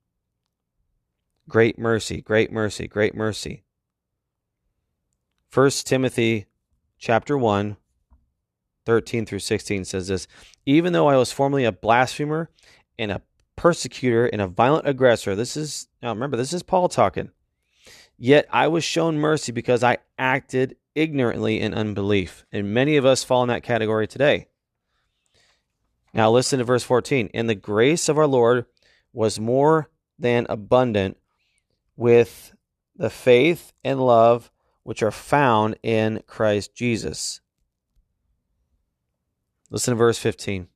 [1.49, 3.63] Great mercy, great mercy, great mercy.
[5.53, 6.45] 1 Timothy
[6.97, 7.77] chapter 1
[8.85, 10.27] 13 through 16 says this,
[10.65, 12.49] even though I was formerly a blasphemer
[12.97, 13.21] and a
[13.57, 15.35] persecutor and a violent aggressor.
[15.35, 17.31] This is now remember this is Paul talking.
[18.17, 22.45] Yet I was shown mercy because I acted ignorantly in unbelief.
[22.51, 24.47] And many of us fall in that category today.
[26.13, 27.29] Now listen to verse 14.
[27.33, 28.65] And the grace of our Lord
[29.13, 31.17] was more than abundant
[31.95, 32.53] with
[32.95, 34.49] the faith and love
[34.87, 37.41] which are found in Christ Jesus.
[39.69, 40.69] Listen to verse 15.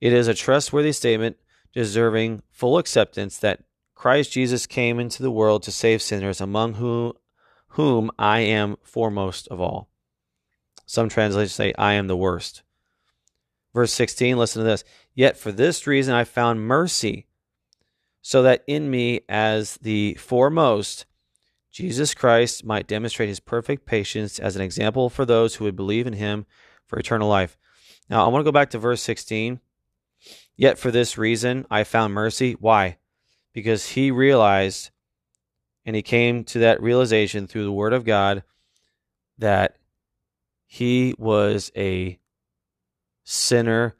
[0.00, 1.36] It is a trustworthy statement
[1.74, 3.64] deserving full acceptance that
[3.94, 7.12] Christ Jesus came into the world to save sinners, among whom,
[7.68, 9.90] whom I am foremost of all.
[10.86, 12.62] Some translations say, I am the worst.
[13.74, 14.84] Verse 16, listen to this.
[15.14, 17.26] Yet for this reason I found mercy,
[18.22, 21.04] so that in me, as the foremost,
[21.70, 26.06] Jesus Christ might demonstrate his perfect patience as an example for those who would believe
[26.06, 26.46] in him
[26.86, 27.56] for eternal life.
[28.08, 29.60] Now, I want to go back to verse 16.
[30.56, 32.52] Yet for this reason I found mercy.
[32.52, 32.98] Why?
[33.52, 34.90] Because he realized
[35.86, 38.42] and he came to that realization through the word of God
[39.38, 39.76] that
[40.66, 42.18] he was a
[43.24, 43.96] sinner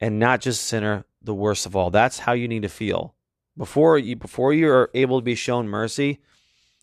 [0.00, 1.90] and not just sinner, the worst of all.
[1.90, 3.14] That's how you need to feel.
[3.56, 6.20] Before you before you are able to be shown mercy,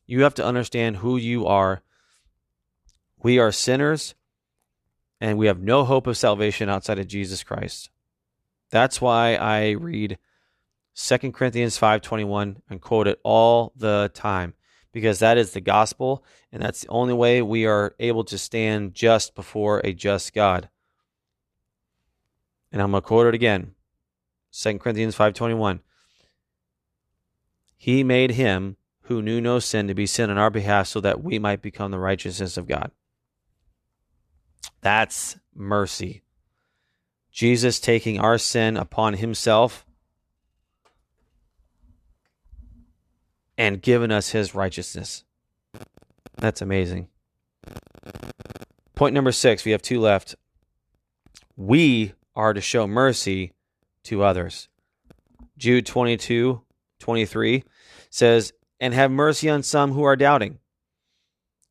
[0.05, 1.81] you have to understand who you are.
[3.21, 4.15] We are sinners
[5.19, 7.89] and we have no hope of salvation outside of Jesus Christ.
[8.69, 10.17] That's why I read
[10.95, 14.53] 2 Corinthians 5:21 and quote it all the time
[14.91, 18.93] because that is the gospel and that's the only way we are able to stand
[18.93, 20.69] just before a just God.
[22.71, 23.73] And I'm going to quote it again.
[24.51, 25.79] 2 Corinthians 5:21
[27.79, 31.23] he made him who knew no sin to be sin on our behalf so that
[31.23, 32.91] we might become the righteousness of God.
[34.81, 36.21] That's mercy.
[37.31, 39.85] Jesus taking our sin upon himself
[43.57, 45.23] and giving us his righteousness.
[46.35, 47.07] That's amazing.
[48.93, 50.35] Point number six, we have two left.
[51.55, 53.53] We are to show mercy
[54.03, 54.67] to others.
[55.57, 56.61] Jude 22
[56.99, 57.63] 23
[58.09, 60.59] says, And have mercy on some who are doubting.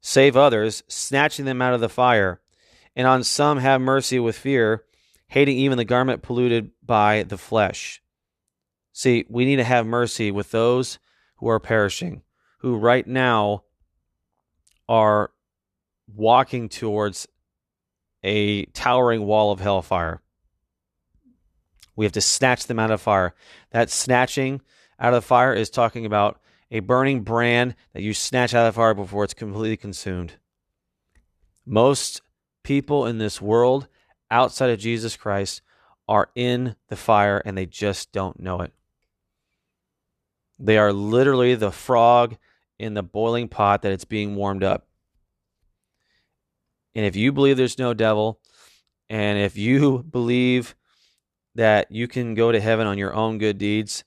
[0.00, 2.40] Save others, snatching them out of the fire.
[2.96, 4.84] And on some have mercy with fear,
[5.28, 8.02] hating even the garment polluted by the flesh.
[8.92, 10.98] See, we need to have mercy with those
[11.36, 12.22] who are perishing,
[12.58, 13.64] who right now
[14.88, 15.30] are
[16.12, 17.28] walking towards
[18.24, 20.20] a towering wall of hellfire.
[21.94, 23.34] We have to snatch them out of fire.
[23.70, 24.62] That snatching
[24.98, 26.40] out of the fire is talking about
[26.70, 30.34] a burning brand that you snatch out of the fire before it's completely consumed.
[31.64, 32.20] Most
[32.62, 33.88] people in this world
[34.30, 35.62] outside of Jesus Christ
[36.08, 38.72] are in the fire and they just don't know it.
[40.58, 42.36] They are literally the frog
[42.78, 44.86] in the boiling pot that it's being warmed up.
[46.94, 48.40] And if you believe there's no devil,
[49.08, 50.74] and if you believe
[51.54, 54.04] that you can go to heaven on your own good deeds,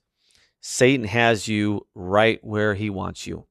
[0.64, 3.46] Satan has you right where he wants you.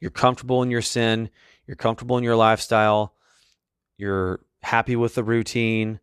[0.00, 1.28] you're comfortable in your sin,
[1.66, 3.12] you're comfortable in your lifestyle,
[3.96, 5.98] you're happy with the routine,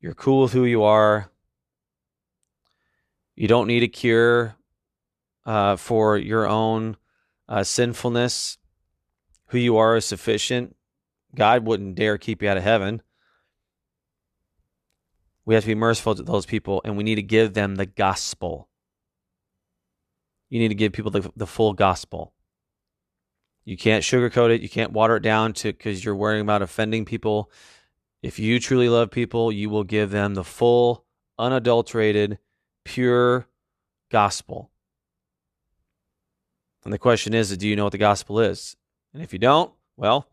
[0.00, 1.30] you're cool with who you are.
[3.36, 4.56] You don't need a cure
[5.46, 6.96] uh, for your own
[7.48, 8.58] uh, sinfulness.
[9.46, 10.76] Who you are is sufficient.
[11.34, 13.02] God wouldn't dare keep you out of heaven.
[15.50, 17.84] We have to be merciful to those people and we need to give them the
[17.84, 18.68] gospel.
[20.48, 22.32] You need to give people the, the full gospel.
[23.64, 24.60] You can't sugarcoat it.
[24.60, 27.50] You can't water it down to because you're worrying about offending people.
[28.22, 31.04] If you truly love people, you will give them the full,
[31.36, 32.38] unadulterated,
[32.84, 33.48] pure
[34.08, 34.70] gospel.
[36.84, 38.76] And the question is, do you know what the gospel is?
[39.12, 40.28] And if you don't, well,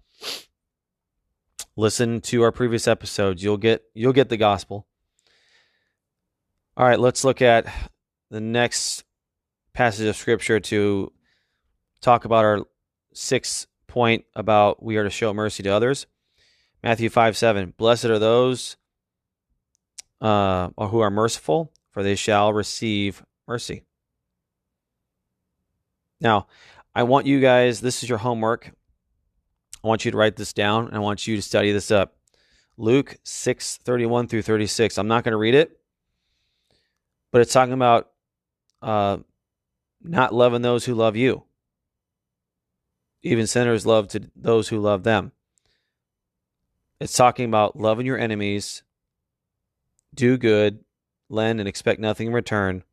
[1.76, 3.41] listen to our previous episodes.
[3.41, 4.86] You'll get you'll get the gospel.
[6.78, 7.65] All right, let's look at
[8.30, 9.03] the next
[9.73, 11.11] passage of scripture to
[12.01, 12.59] talk about our
[13.15, 16.05] sixth point about we are to show mercy to others.
[16.84, 17.73] Matthew 5 7.
[17.78, 18.78] Blessed are those
[20.21, 23.82] uh, who are merciful, for they shall receive mercy.
[26.21, 26.45] Now,
[26.93, 28.71] I want you guys, this is your homework.
[29.84, 32.17] I want you to write this down and I want you to study this up.
[32.78, 34.99] Luke 6 31 through 36.
[34.99, 35.80] I'm not going to read it,
[37.32, 38.09] but it's talking about
[38.82, 39.17] uh,
[40.01, 41.43] not loving those who love you.
[43.23, 45.32] Even sinners love to those who love them.
[46.99, 48.84] It's talking about loving your enemies,
[50.13, 50.84] do good,
[51.30, 52.84] lend and expect nothing in return,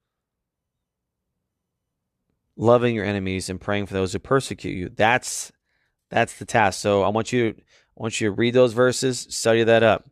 [2.56, 4.88] loving your enemies and praying for those who persecute you.
[4.88, 5.52] That's
[6.10, 6.80] that's the task.
[6.80, 10.08] So I want you I want you to read those verses, study that up.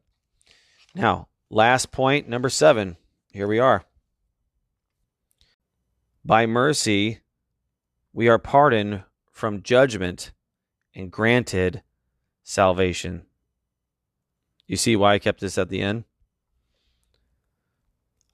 [0.94, 2.96] Now, last point, number 7.
[3.32, 3.84] Here we are.
[6.24, 7.20] By mercy
[8.12, 10.32] we are pardoned from judgment
[10.94, 11.82] and granted
[12.44, 13.26] salvation.
[14.66, 16.04] You see why I kept this at the end?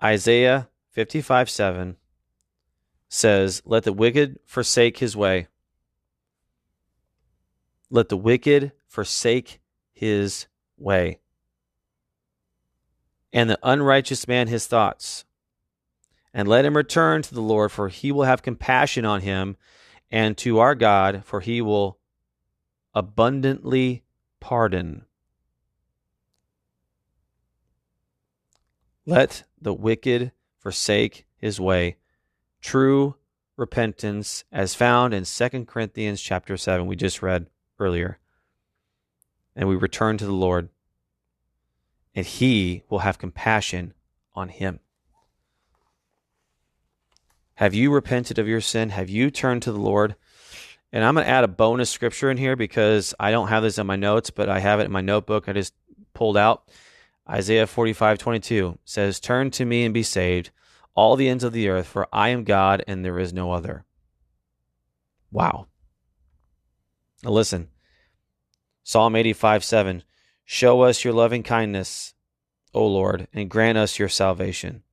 [0.02, 1.96] Isaiah 55 7
[3.08, 5.48] says, Let the wicked forsake his way.
[7.90, 9.60] Let the wicked forsake
[9.92, 11.20] his way.
[13.32, 15.24] And the unrighteous man his thoughts.
[16.38, 19.56] And let him return to the Lord, for he will have compassion on him,
[20.08, 21.98] and to our God, for he will
[22.94, 24.04] abundantly
[24.38, 25.04] pardon.
[29.04, 30.30] Let the wicked
[30.60, 31.96] forsake his way
[32.60, 33.16] true
[33.56, 37.48] repentance as found in 2 Corinthians chapter 7 we just read
[37.80, 38.20] earlier.
[39.56, 40.68] And we return to the Lord
[42.14, 43.92] and he will have compassion
[44.36, 44.78] on him.
[47.58, 48.90] Have you repented of your sin?
[48.90, 50.14] Have you turned to the Lord?
[50.92, 53.78] And I'm going to add a bonus scripture in here because I don't have this
[53.78, 55.74] in my notes, but I have it in my notebook I just
[56.14, 56.70] pulled out.
[57.28, 60.52] Isaiah 45 22 says, Turn to me and be saved,
[60.94, 63.84] all the ends of the earth, for I am God and there is no other.
[65.32, 65.66] Wow.
[67.24, 67.70] Now listen
[68.84, 70.04] Psalm 85 7.
[70.44, 72.14] Show us your loving kindness,
[72.72, 74.84] O Lord, and grant us your salvation.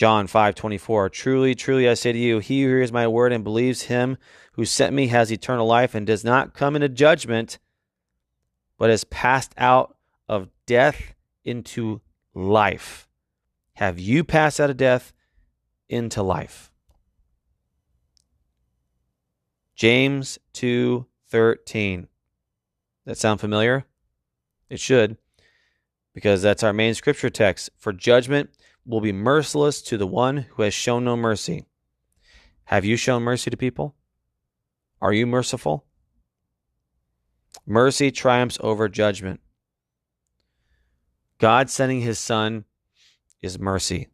[0.00, 3.82] John 5:24 Truly truly I say to you he who hears my word and believes
[3.82, 4.16] him
[4.54, 7.58] who sent me has eternal life and does not come into judgment
[8.78, 11.12] but has passed out of death
[11.44, 12.00] into
[12.32, 13.10] life
[13.74, 15.12] have you passed out of death
[15.90, 16.72] into life.
[19.74, 22.08] James 2:13.
[23.04, 23.84] That sound familiar?
[24.70, 25.18] It should
[26.14, 27.68] because that's our main scripture text.
[27.76, 28.48] For judgment
[28.84, 31.64] will be merciless to the one who has shown no mercy.
[32.64, 33.94] Have you shown mercy to people?
[35.00, 35.84] Are you merciful?
[37.66, 39.40] Mercy triumphs over judgment.
[41.38, 42.64] God sending his son
[43.40, 44.08] is mercy.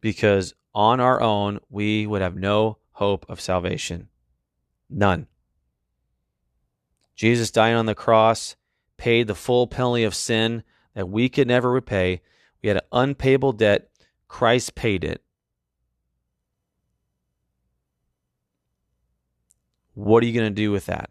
[0.00, 4.08] Because on our own, we would have no hope of salvation.
[4.88, 5.26] None.
[7.14, 8.56] Jesus dying on the cross
[8.96, 10.62] paid the full penalty of sin
[10.94, 12.22] that we could never repay.
[12.62, 13.88] We had an unpayable debt.
[14.28, 15.22] Christ paid it.
[19.94, 21.10] What are you going to do with that?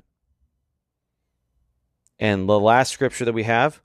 [2.20, 3.82] And the last scripture that we have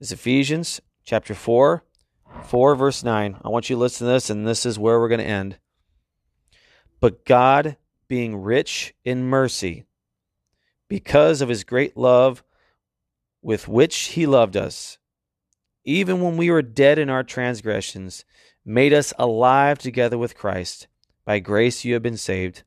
[0.00, 1.84] is Ephesians chapter 4,
[2.44, 3.40] 4 verse 9.
[3.42, 5.58] I want you to listen to this, and this is where we're going to end.
[7.00, 7.76] But God,
[8.08, 9.84] being rich in mercy,
[10.88, 12.42] because of his great love
[13.42, 14.98] with which he loved us,
[15.84, 18.24] even when we were dead in our transgressions,
[18.64, 20.86] made us alive together with Christ.
[21.24, 22.62] By grace you have been saved,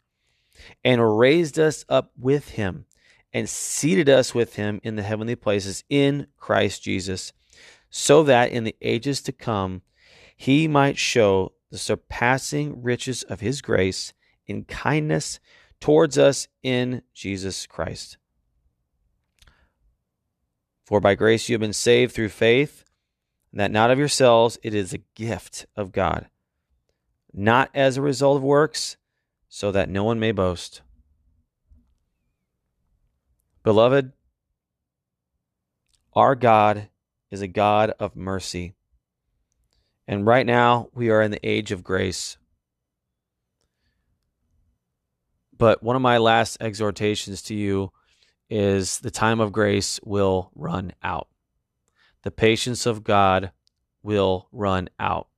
[0.84, 2.86] and raised us up with him
[3.34, 7.34] and seated us with him in the heavenly places in Christ Jesus,
[7.90, 9.82] so that in the ages to come
[10.36, 14.14] he might show the surpassing riches of his grace
[14.46, 15.40] in kindness
[15.80, 18.18] towards us in Jesus Christ.
[20.86, 22.86] For by grace you have been saved through faith,
[23.60, 26.28] that not of yourselves, it is a gift of God,
[27.34, 28.98] not as a result of works,
[29.50, 30.82] so that no one may boast.
[33.64, 34.12] Beloved,
[36.14, 36.90] our God
[37.32, 38.74] is a God of mercy.
[40.08, 42.38] And right now, we are in the age of grace.
[45.58, 47.92] But one of my last exhortations to you
[48.50, 51.28] is the time of grace will run out.
[52.28, 53.52] The patience of God
[54.04, 55.30] will run out.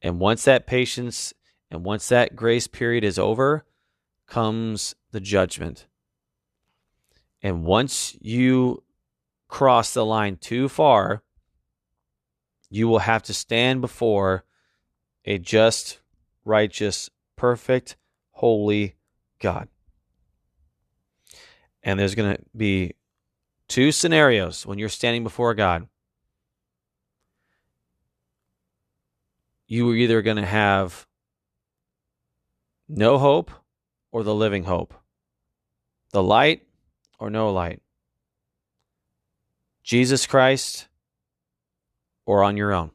[0.00, 1.34] And once that patience
[1.70, 3.66] and once that grace period is over,
[4.26, 5.86] comes the judgment.
[7.42, 8.82] And once you
[9.46, 11.22] cross the line too far,
[12.70, 14.46] you will have to stand before
[15.26, 16.00] a just,
[16.46, 17.96] righteous, perfect,
[18.30, 18.96] holy
[19.38, 19.68] God.
[21.82, 22.94] And there's going to be
[23.70, 25.86] two scenarios when you're standing before God.
[29.68, 31.06] You are either going to have
[32.88, 33.52] no hope
[34.10, 34.92] or the living hope,
[36.10, 36.66] the light
[37.20, 37.80] or no light,
[39.84, 40.88] Jesus Christ
[42.26, 42.90] or on your own.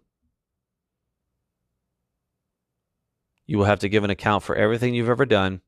[3.46, 5.62] You will have to give an account for everything you've ever done.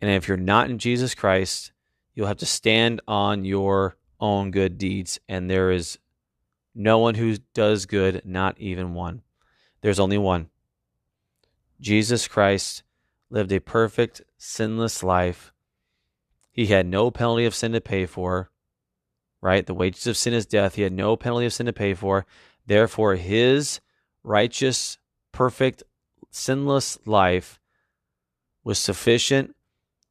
[0.00, 1.72] And if you're not in Jesus Christ,
[2.14, 5.18] you'll have to stand on your own good deeds.
[5.28, 5.98] And there is
[6.74, 9.22] no one who does good, not even one.
[9.80, 10.48] There's only one.
[11.80, 12.82] Jesus Christ
[13.30, 15.52] lived a perfect, sinless life.
[16.52, 18.50] He had no penalty of sin to pay for,
[19.40, 19.66] right?
[19.66, 20.74] The wages of sin is death.
[20.74, 22.26] He had no penalty of sin to pay for.
[22.66, 23.80] Therefore, his
[24.22, 24.98] righteous,
[25.32, 25.82] perfect,
[26.30, 27.58] sinless life
[28.62, 29.56] was sufficient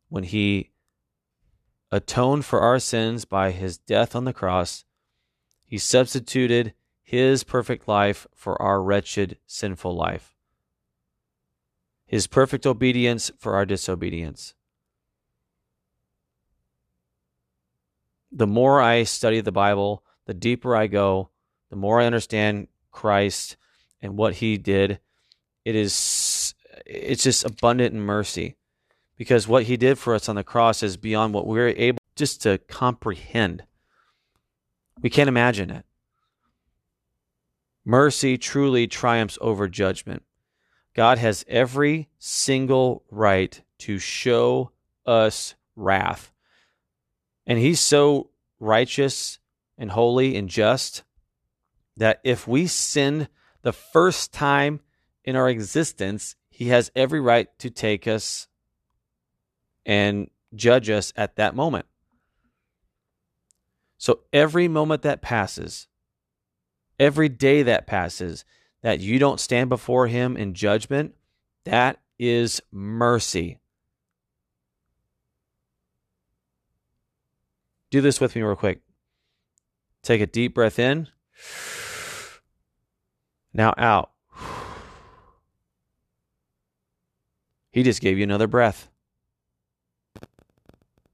[0.09, 0.70] when he
[1.91, 4.85] atoned for our sins by his death on the cross.
[5.65, 10.31] He substituted his perfect life for our wretched, sinful life
[12.11, 14.53] his perfect obedience for our disobedience.
[18.33, 21.29] The more I study the Bible, the deeper I go,
[21.69, 23.55] the more I understand Christ
[24.01, 24.99] and what he did.
[25.63, 26.53] It is
[26.85, 28.57] it's just abundant in mercy
[29.21, 32.41] because what he did for us on the cross is beyond what we're able just
[32.41, 33.61] to comprehend.
[34.99, 35.85] We can't imagine it.
[37.85, 40.23] Mercy truly triumphs over judgment.
[40.95, 44.71] God has every single right to show
[45.05, 46.31] us wrath.
[47.45, 49.37] And he's so righteous
[49.77, 51.03] and holy and just
[51.95, 53.27] that if we sin
[53.61, 54.79] the first time
[55.23, 58.47] in our existence, he has every right to take us
[59.85, 61.85] and judge us at that moment.
[63.97, 65.87] So every moment that passes,
[66.99, 68.45] every day that passes,
[68.81, 71.13] that you don't stand before him in judgment,
[71.65, 73.59] that is mercy.
[77.91, 78.81] Do this with me real quick.
[80.01, 81.07] Take a deep breath in.
[83.53, 84.11] Now out.
[87.71, 88.89] He just gave you another breath.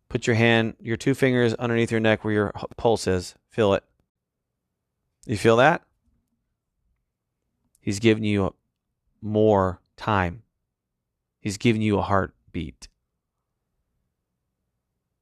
[0.09, 3.35] Put your hand, your two fingers underneath your neck where your pulse is.
[3.49, 3.83] Feel it.
[5.25, 5.83] You feel that?
[7.81, 8.53] He's giving you
[9.21, 10.43] more time.
[11.39, 12.87] He's giving you a heartbeat.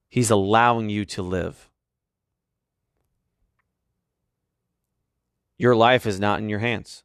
[0.10, 1.70] He's allowing you to live.
[5.58, 7.04] Your life is not in your hands.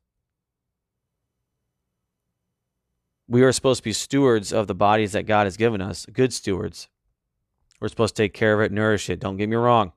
[3.28, 6.32] We are supposed to be stewards of the bodies that God has given us, good
[6.32, 6.88] stewards.
[7.80, 9.20] We're supposed to take care of it, nourish it.
[9.20, 9.92] Don't get me wrong.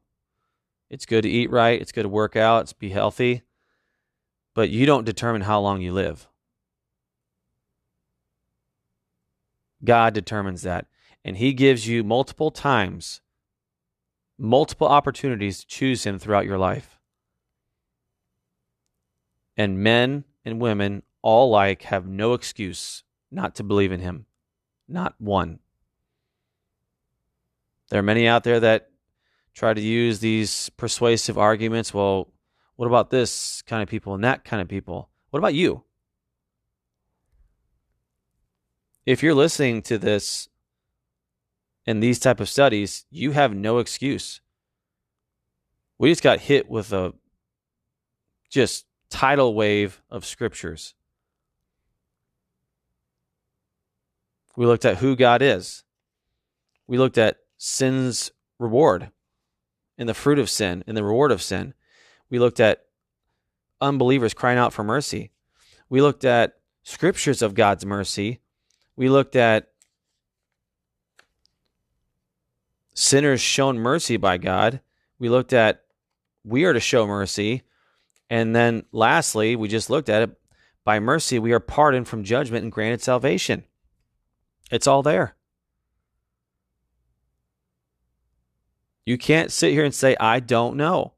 [0.90, 3.44] It's good to eat right, it's good to work out, it's be healthy
[4.54, 6.28] but you don't determine how long you live.
[9.84, 10.88] God determines that.
[11.26, 13.22] And He gives you multiple times,
[14.38, 17.00] multiple opportunities to choose Him throughout your life.
[19.58, 24.26] And men and women all alike have no excuse not to believe in Him.
[24.88, 25.60] Not one.
[27.90, 28.90] There are many out there that
[29.54, 31.94] try to use these persuasive arguments.
[31.94, 32.32] Well,
[32.76, 35.10] what about this kind of people and that kind of people?
[35.30, 35.84] What about you?
[39.06, 40.48] if you're listening to this
[41.86, 44.42] in these type of studies, you have no excuse.
[45.98, 47.14] We just got hit with a
[48.50, 50.94] just tidal wave of scriptures.
[54.56, 55.84] We looked at who God is.
[56.88, 59.10] We looked at sin's reward
[59.98, 61.74] and the fruit of sin and the reward of sin.
[62.30, 62.84] We looked at
[63.80, 65.32] unbelievers crying out for mercy.
[65.88, 68.42] We looked at scriptures of God's mercy.
[68.98, 69.70] We looked at
[72.94, 74.82] sinners shown mercy by God.
[75.18, 75.86] We looked at
[76.44, 77.62] we are to show mercy.
[78.30, 80.38] And then lastly, we just looked at it
[80.84, 83.64] by mercy, we are pardoned from judgment and granted salvation.
[84.70, 85.38] It's all there.
[89.06, 91.14] You can't sit here and say, I don't know.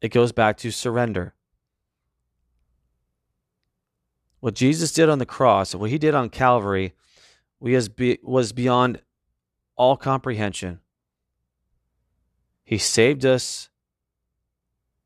[0.00, 1.34] It goes back to surrender.
[4.40, 6.92] What Jesus did on the cross, and what he did on Calvary,
[7.58, 9.00] was beyond
[9.76, 10.80] all comprehension.
[12.62, 13.70] He saved us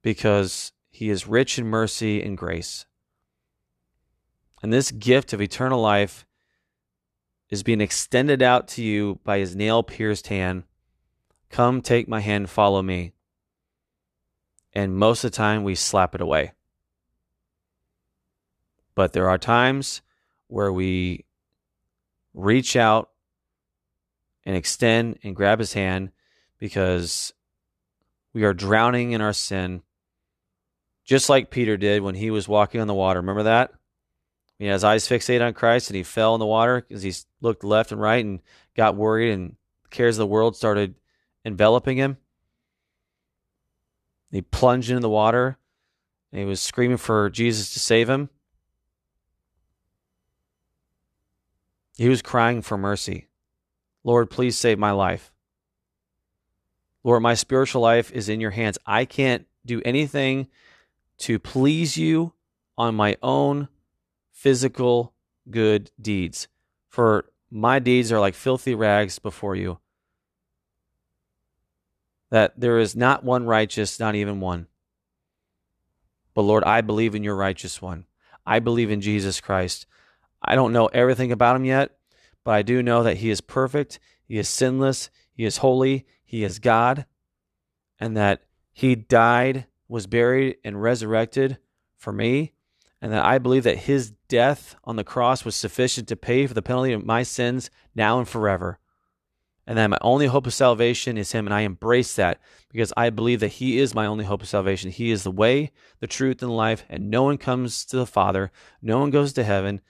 [0.02, 2.86] because he is rich in mercy and grace.
[4.60, 6.26] And this gift of eternal life
[7.50, 10.64] is being extended out to you by his nail pierced hand.
[11.50, 13.12] Come, take my hand, follow me.
[14.74, 16.52] And most of the time, we slap it away.
[18.94, 20.02] But there are times
[20.48, 21.24] where we
[22.34, 23.10] reach out
[24.44, 26.10] and extend and grab his hand
[26.58, 27.32] because
[28.32, 29.82] we are drowning in our sin,
[31.04, 33.20] just like Peter did when he was walking on the water.
[33.20, 33.72] Remember that?
[34.58, 37.14] He had his eyes fixated on Christ and he fell in the water because he
[37.40, 38.40] looked left and right and
[38.76, 39.56] got worried, and
[39.90, 40.94] cares of the world started
[41.44, 42.16] enveloping him.
[44.30, 45.58] He plunged into the water
[46.32, 48.28] and he was screaming for Jesus to save him.
[51.96, 53.28] He was crying for mercy.
[54.04, 55.32] Lord, please save my life.
[57.02, 58.78] Lord, my spiritual life is in your hands.
[58.86, 60.48] I can't do anything
[61.18, 62.34] to please you
[62.76, 63.68] on my own
[64.38, 65.12] physical
[65.50, 66.46] good deeds.
[66.88, 69.80] For my deeds are like filthy rags before you.
[72.30, 74.68] That there is not one righteous, not even one.
[76.34, 78.06] But Lord, I believe in your righteous one.
[78.46, 79.86] I believe in Jesus Christ.
[80.40, 81.96] I don't know everything about him yet,
[82.44, 86.44] but I do know that he is perfect, he is sinless, he is holy, he
[86.44, 87.06] is God,
[87.98, 91.58] and that he died, was buried, and resurrected
[91.96, 92.52] for me,
[93.00, 96.54] and that I believe that his death on the cross was sufficient to pay for
[96.54, 98.78] the penalty of my sins now and forever.
[99.66, 102.40] And that my only hope of salvation is him, and I embrace that
[102.70, 104.90] because I believe that he is my only hope of salvation.
[104.90, 108.06] He is the way, the truth, and the life, and no one comes to the
[108.06, 109.82] Father, no one goes to heaven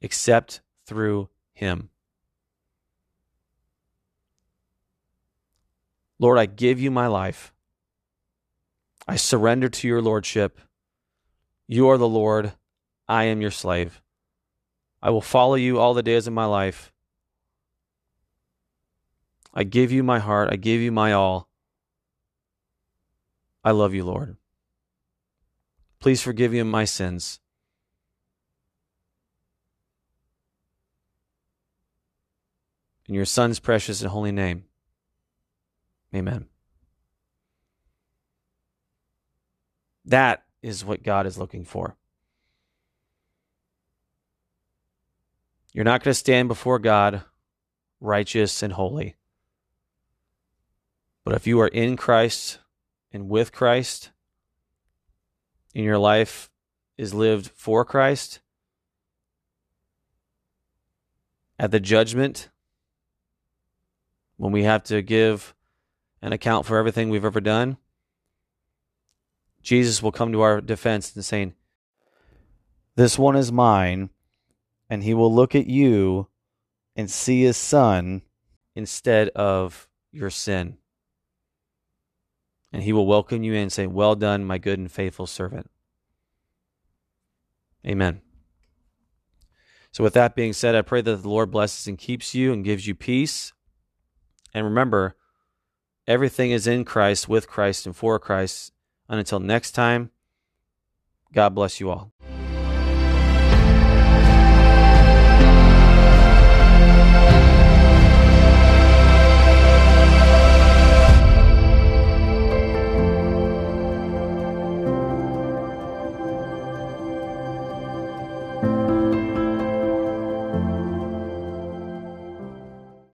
[0.00, 1.90] except through him.
[6.18, 7.52] Lord, I give you my life.
[9.08, 10.60] I surrender to your lordship.
[11.72, 12.54] You are the Lord.
[13.06, 14.02] I am your slave.
[15.00, 16.92] I will follow you all the days of my life.
[19.54, 20.48] I give you my heart.
[20.52, 21.48] I give you my all.
[23.62, 24.36] I love you, Lord.
[26.00, 27.38] Please forgive me my sins.
[33.06, 34.64] In your Son's precious and holy name.
[36.12, 36.46] Amen.
[40.04, 41.96] That is what God is looking for.
[45.72, 47.22] You're not going to stand before God
[48.00, 49.14] righteous and holy.
[51.24, 52.58] But if you are in Christ
[53.12, 54.10] and with Christ,
[55.74, 56.50] and your life
[56.96, 58.40] is lived for Christ,
[61.58, 62.48] at the judgment,
[64.36, 65.54] when we have to give
[66.22, 67.76] an account for everything we've ever done,
[69.62, 71.54] Jesus will come to our defense and saying,
[72.96, 74.10] This one is mine,
[74.88, 76.28] and he will look at you
[76.96, 78.22] and see his son
[78.74, 80.78] instead of your sin.
[82.72, 85.70] And he will welcome you in and say, Well done, my good and faithful servant.
[87.86, 88.20] Amen.
[89.92, 92.64] So, with that being said, I pray that the Lord blesses and keeps you and
[92.64, 93.52] gives you peace
[94.52, 95.16] and remember,
[96.06, 98.72] everything is in Christ, with Christ, and for Christ.
[99.10, 100.10] And until next time,
[101.32, 102.12] God bless you all.